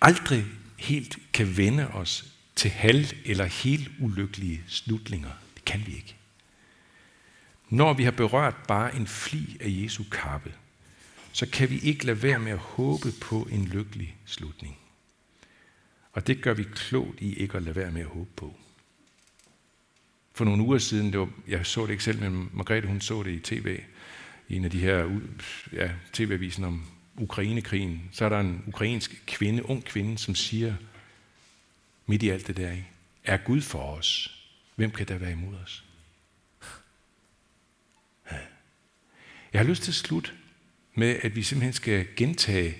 aldrig 0.00 0.44
helt 0.76 1.18
kan 1.32 1.56
vende 1.56 1.88
os 1.88 2.34
til 2.56 2.70
halv- 2.70 3.16
eller 3.24 3.44
helt 3.44 3.90
ulykkelige 4.00 4.64
slutninger. 4.66 5.30
Det 5.54 5.64
kan 5.64 5.86
vi 5.86 5.94
ikke. 5.94 6.16
Når 7.68 7.92
vi 7.92 8.04
har 8.04 8.10
berørt 8.10 8.56
bare 8.68 8.96
en 8.96 9.06
fli 9.06 9.56
af 9.60 9.68
Jesu 9.68 10.04
kappe, 10.12 10.54
så 11.32 11.46
kan 11.46 11.70
vi 11.70 11.78
ikke 11.78 12.06
lade 12.06 12.22
være 12.22 12.38
med 12.38 12.52
at 12.52 12.58
håbe 12.58 13.12
på 13.20 13.48
en 13.50 13.64
lykkelig 13.64 14.16
slutning. 14.26 14.78
Og 16.12 16.26
det 16.26 16.42
gør 16.42 16.54
vi 16.54 16.62
klogt 16.62 17.20
i 17.20 17.34
ikke 17.34 17.56
at 17.56 17.62
lade 17.62 17.76
være 17.76 17.90
med 17.90 18.00
at 18.00 18.06
håbe 18.06 18.30
på. 18.36 18.56
For 20.40 20.44
nogle 20.44 20.62
uger 20.62 20.78
siden, 20.78 21.12
det 21.12 21.20
var, 21.20 21.28
jeg 21.48 21.66
så 21.66 21.82
det 21.82 21.90
ikke 21.90 22.04
selv, 22.04 22.20
men 22.20 22.50
Margrethe 22.52 22.88
hun 22.88 23.00
så 23.00 23.22
det 23.22 23.30
i 23.30 23.38
tv, 23.38 23.80
i 24.48 24.56
en 24.56 24.64
af 24.64 24.70
de 24.70 24.80
her 24.80 25.20
ja, 25.72 25.90
tv-avisen 26.12 26.64
om 26.64 26.84
Ukrainekrigen, 27.16 28.02
så 28.12 28.24
er 28.24 28.28
der 28.28 28.40
en 28.40 28.64
ukrainsk 28.66 29.22
kvinde, 29.26 29.68
ung 29.68 29.84
kvinde, 29.84 30.18
som 30.18 30.34
siger, 30.34 30.74
midt 32.06 32.22
i 32.22 32.28
alt 32.28 32.46
det 32.46 32.56
der, 32.56 32.76
er 33.24 33.36
Gud 33.36 33.60
for 33.60 33.96
os? 33.96 34.38
Hvem 34.76 34.90
kan 34.90 35.08
der 35.08 35.18
være 35.18 35.32
imod 35.32 35.54
os? 35.64 35.84
Jeg 39.52 39.60
har 39.60 39.64
lyst 39.64 39.82
til 39.82 39.90
at 39.90 39.94
slutte 39.94 40.30
med, 40.94 41.16
at 41.22 41.36
vi 41.36 41.42
simpelthen 41.42 41.72
skal 41.72 42.06
gentage. 42.16 42.76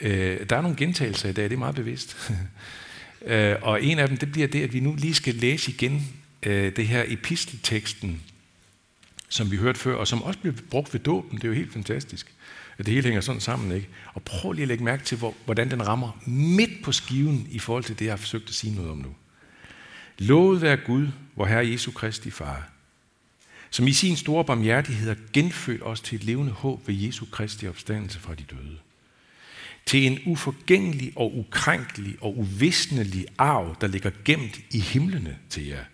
Øh, 0.00 0.48
der 0.48 0.56
er 0.56 0.62
nogle 0.62 0.76
gentagelser 0.76 1.28
i 1.28 1.32
dag, 1.32 1.44
det 1.44 1.52
er 1.52 1.58
meget 1.58 1.74
bevidst. 1.74 2.32
øh, 3.22 3.56
og 3.62 3.84
en 3.84 3.98
af 3.98 4.08
dem, 4.08 4.16
det 4.16 4.32
bliver 4.32 4.48
det, 4.48 4.62
at 4.62 4.72
vi 4.72 4.80
nu 4.80 4.94
lige 4.94 5.14
skal 5.14 5.34
læse 5.34 5.70
igen 5.70 6.14
øh, 6.42 6.76
det 6.76 6.88
her 6.88 7.04
epistelteksten, 7.06 8.22
som 9.28 9.50
vi 9.50 9.56
hørte 9.56 9.80
før, 9.80 9.94
og 9.94 10.08
som 10.08 10.22
også 10.22 10.38
blev 10.38 10.52
brugt 10.70 10.94
ved 10.94 11.00
dåben. 11.00 11.36
Det 11.36 11.44
er 11.44 11.48
jo 11.48 11.54
helt 11.54 11.72
fantastisk, 11.72 12.34
at 12.78 12.86
det 12.86 12.94
hele 12.94 13.04
hænger 13.04 13.20
sådan 13.20 13.40
sammen. 13.40 13.72
Ikke? 13.72 13.88
Og 14.14 14.22
prøv 14.22 14.52
lige 14.52 14.62
at 14.62 14.68
lægge 14.68 14.84
mærke 14.84 15.04
til, 15.04 15.18
hvor, 15.18 15.34
hvordan 15.44 15.70
den 15.70 15.86
rammer 15.86 16.22
midt 16.26 16.82
på 16.84 16.92
skiven 16.92 17.46
i 17.50 17.58
forhold 17.58 17.84
til 17.84 17.98
det, 17.98 18.04
jeg 18.04 18.12
har 18.12 18.16
forsøgt 18.16 18.48
at 18.48 18.54
sige 18.54 18.74
noget 18.74 18.90
om 18.90 18.98
nu. 18.98 19.14
Lovet 20.18 20.62
være 20.62 20.76
Gud, 20.76 21.08
hvor 21.34 21.46
Herre 21.46 21.68
Jesu 21.68 21.90
Kristi 21.90 22.30
Far, 22.30 22.70
som 23.70 23.86
i 23.86 23.92
sin 23.92 24.16
store 24.16 24.44
barmhjertighed 24.44 25.08
har 25.08 25.16
genfødt 25.32 25.82
os 25.82 26.00
til 26.00 26.16
et 26.16 26.24
levende 26.24 26.52
håb 26.52 26.88
ved 26.88 26.94
Jesu 26.94 27.24
Kristi 27.32 27.68
opstandelse 27.68 28.18
fra 28.18 28.34
de 28.34 28.42
døde. 28.42 28.78
Til 29.86 30.06
en 30.06 30.18
uforgængelig 30.26 31.12
og 31.16 31.38
ukrænkelig 31.38 32.16
og 32.20 32.38
uvisnelig 32.38 33.26
arv, 33.38 33.76
der 33.80 33.86
ligger 33.86 34.10
gemt 34.24 34.60
i 34.70 34.80
himlene 34.80 35.38
til 35.50 35.66
jer, 35.66 35.84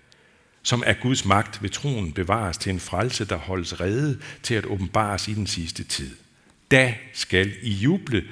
som 0.64 0.82
er 0.86 0.92
Guds 0.92 1.24
magt 1.24 1.62
ved 1.62 1.70
troen 1.70 2.12
bevares 2.12 2.58
til 2.58 2.70
en 2.72 2.80
frelse, 2.80 3.24
der 3.24 3.36
holdes 3.36 3.80
rede 3.80 4.20
til 4.42 4.54
at 4.54 4.66
åbenbares 4.66 5.28
i 5.28 5.34
den 5.34 5.46
sidste 5.46 5.84
tid. 5.84 6.16
Da 6.70 6.94
skal 7.12 7.52
I 7.62 7.72
juble, 7.72 8.24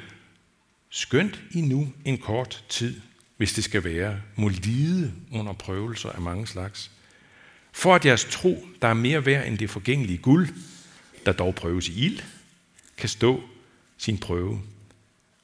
skønt 0.90 1.42
I 1.50 1.60
nu 1.60 1.92
en 2.04 2.18
kort 2.18 2.64
tid, 2.68 3.00
hvis 3.36 3.52
det 3.52 3.64
skal 3.64 3.84
være, 3.84 4.20
må 4.36 4.48
lide 4.48 5.12
under 5.32 5.52
prøvelser 5.52 6.08
af 6.08 6.20
mange 6.20 6.46
slags– 6.46 6.90
for 7.72 7.94
at 7.94 8.06
jeres 8.06 8.24
tro, 8.24 8.66
der 8.82 8.88
er 8.88 8.94
mere 8.94 9.26
værd 9.26 9.46
end 9.46 9.58
det 9.58 9.70
forgængelige 9.70 10.18
guld, 10.18 10.48
der 11.26 11.32
dog 11.32 11.54
prøves 11.54 11.88
i 11.88 12.04
ild, 12.04 12.20
kan 12.96 13.08
stå 13.08 13.42
sin 13.98 14.18
prøve 14.18 14.62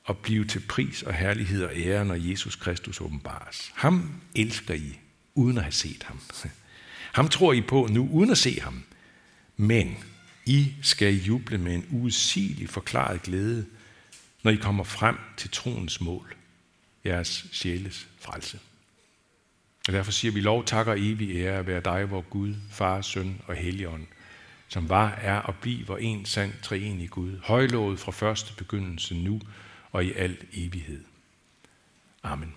og 0.05 0.19
blive 0.19 0.45
til 0.45 0.61
pris 0.61 1.03
og 1.03 1.15
herlighed 1.15 1.65
og 1.65 1.73
ære, 1.77 2.05
når 2.05 2.15
Jesus 2.15 2.57
Kristus 2.57 3.01
åbenbares. 3.01 3.71
Ham 3.75 4.21
elsker 4.35 4.75
I, 4.75 4.99
uden 5.35 5.59
at 5.59 5.65
have 5.65 5.73
set 5.73 6.03
ham. 6.03 6.21
Ham 7.19 7.29
tror 7.29 7.53
I 7.53 7.61
på 7.61 7.89
nu, 7.91 8.09
uden 8.13 8.31
at 8.31 8.39
se 8.39 8.61
ham. 8.61 8.83
Men 9.57 9.97
I 10.47 10.73
skal 10.83 11.15
juble 11.15 11.59
med 11.59 11.75
en 11.75 11.87
usigelig 11.91 12.69
forklaret 12.69 13.23
glæde, 13.23 13.67
når 14.43 14.51
I 14.51 14.57
kommer 14.57 14.85
frem 14.85 15.17
til 15.37 15.51
troens 15.51 16.01
mål, 16.01 16.35
jeres 17.05 17.47
sjæles 17.53 18.09
frelse. 18.21 18.59
Og 19.89 19.93
derfor 19.93 20.13
siger 20.13 20.33
vi 20.33 20.41
lov, 20.41 20.65
takker 20.65 20.95
evig 20.95 21.37
ære 21.37 21.59
at 21.59 21.67
være 21.67 21.81
dig, 21.81 22.11
vor 22.11 22.21
Gud, 22.21 22.55
Far, 22.71 23.03
Søn 23.03 23.41
og 23.47 23.55
Helligånd, 23.55 24.07
som 24.69 24.89
var, 24.89 25.11
er 25.11 25.39
og 25.39 25.55
bliver 25.55 25.97
en 25.97 26.25
sand 26.25 26.53
treenig 26.63 27.11
Gud, 27.11 27.39
højlovet 27.45 28.01
fra 28.01 28.13
første 28.13 28.55
begyndelse 28.55 29.15
nu 29.15 29.41
og 29.93 30.05
i 30.05 30.13
al 30.13 30.37
evighed. 30.53 31.05
Amen. 32.23 32.55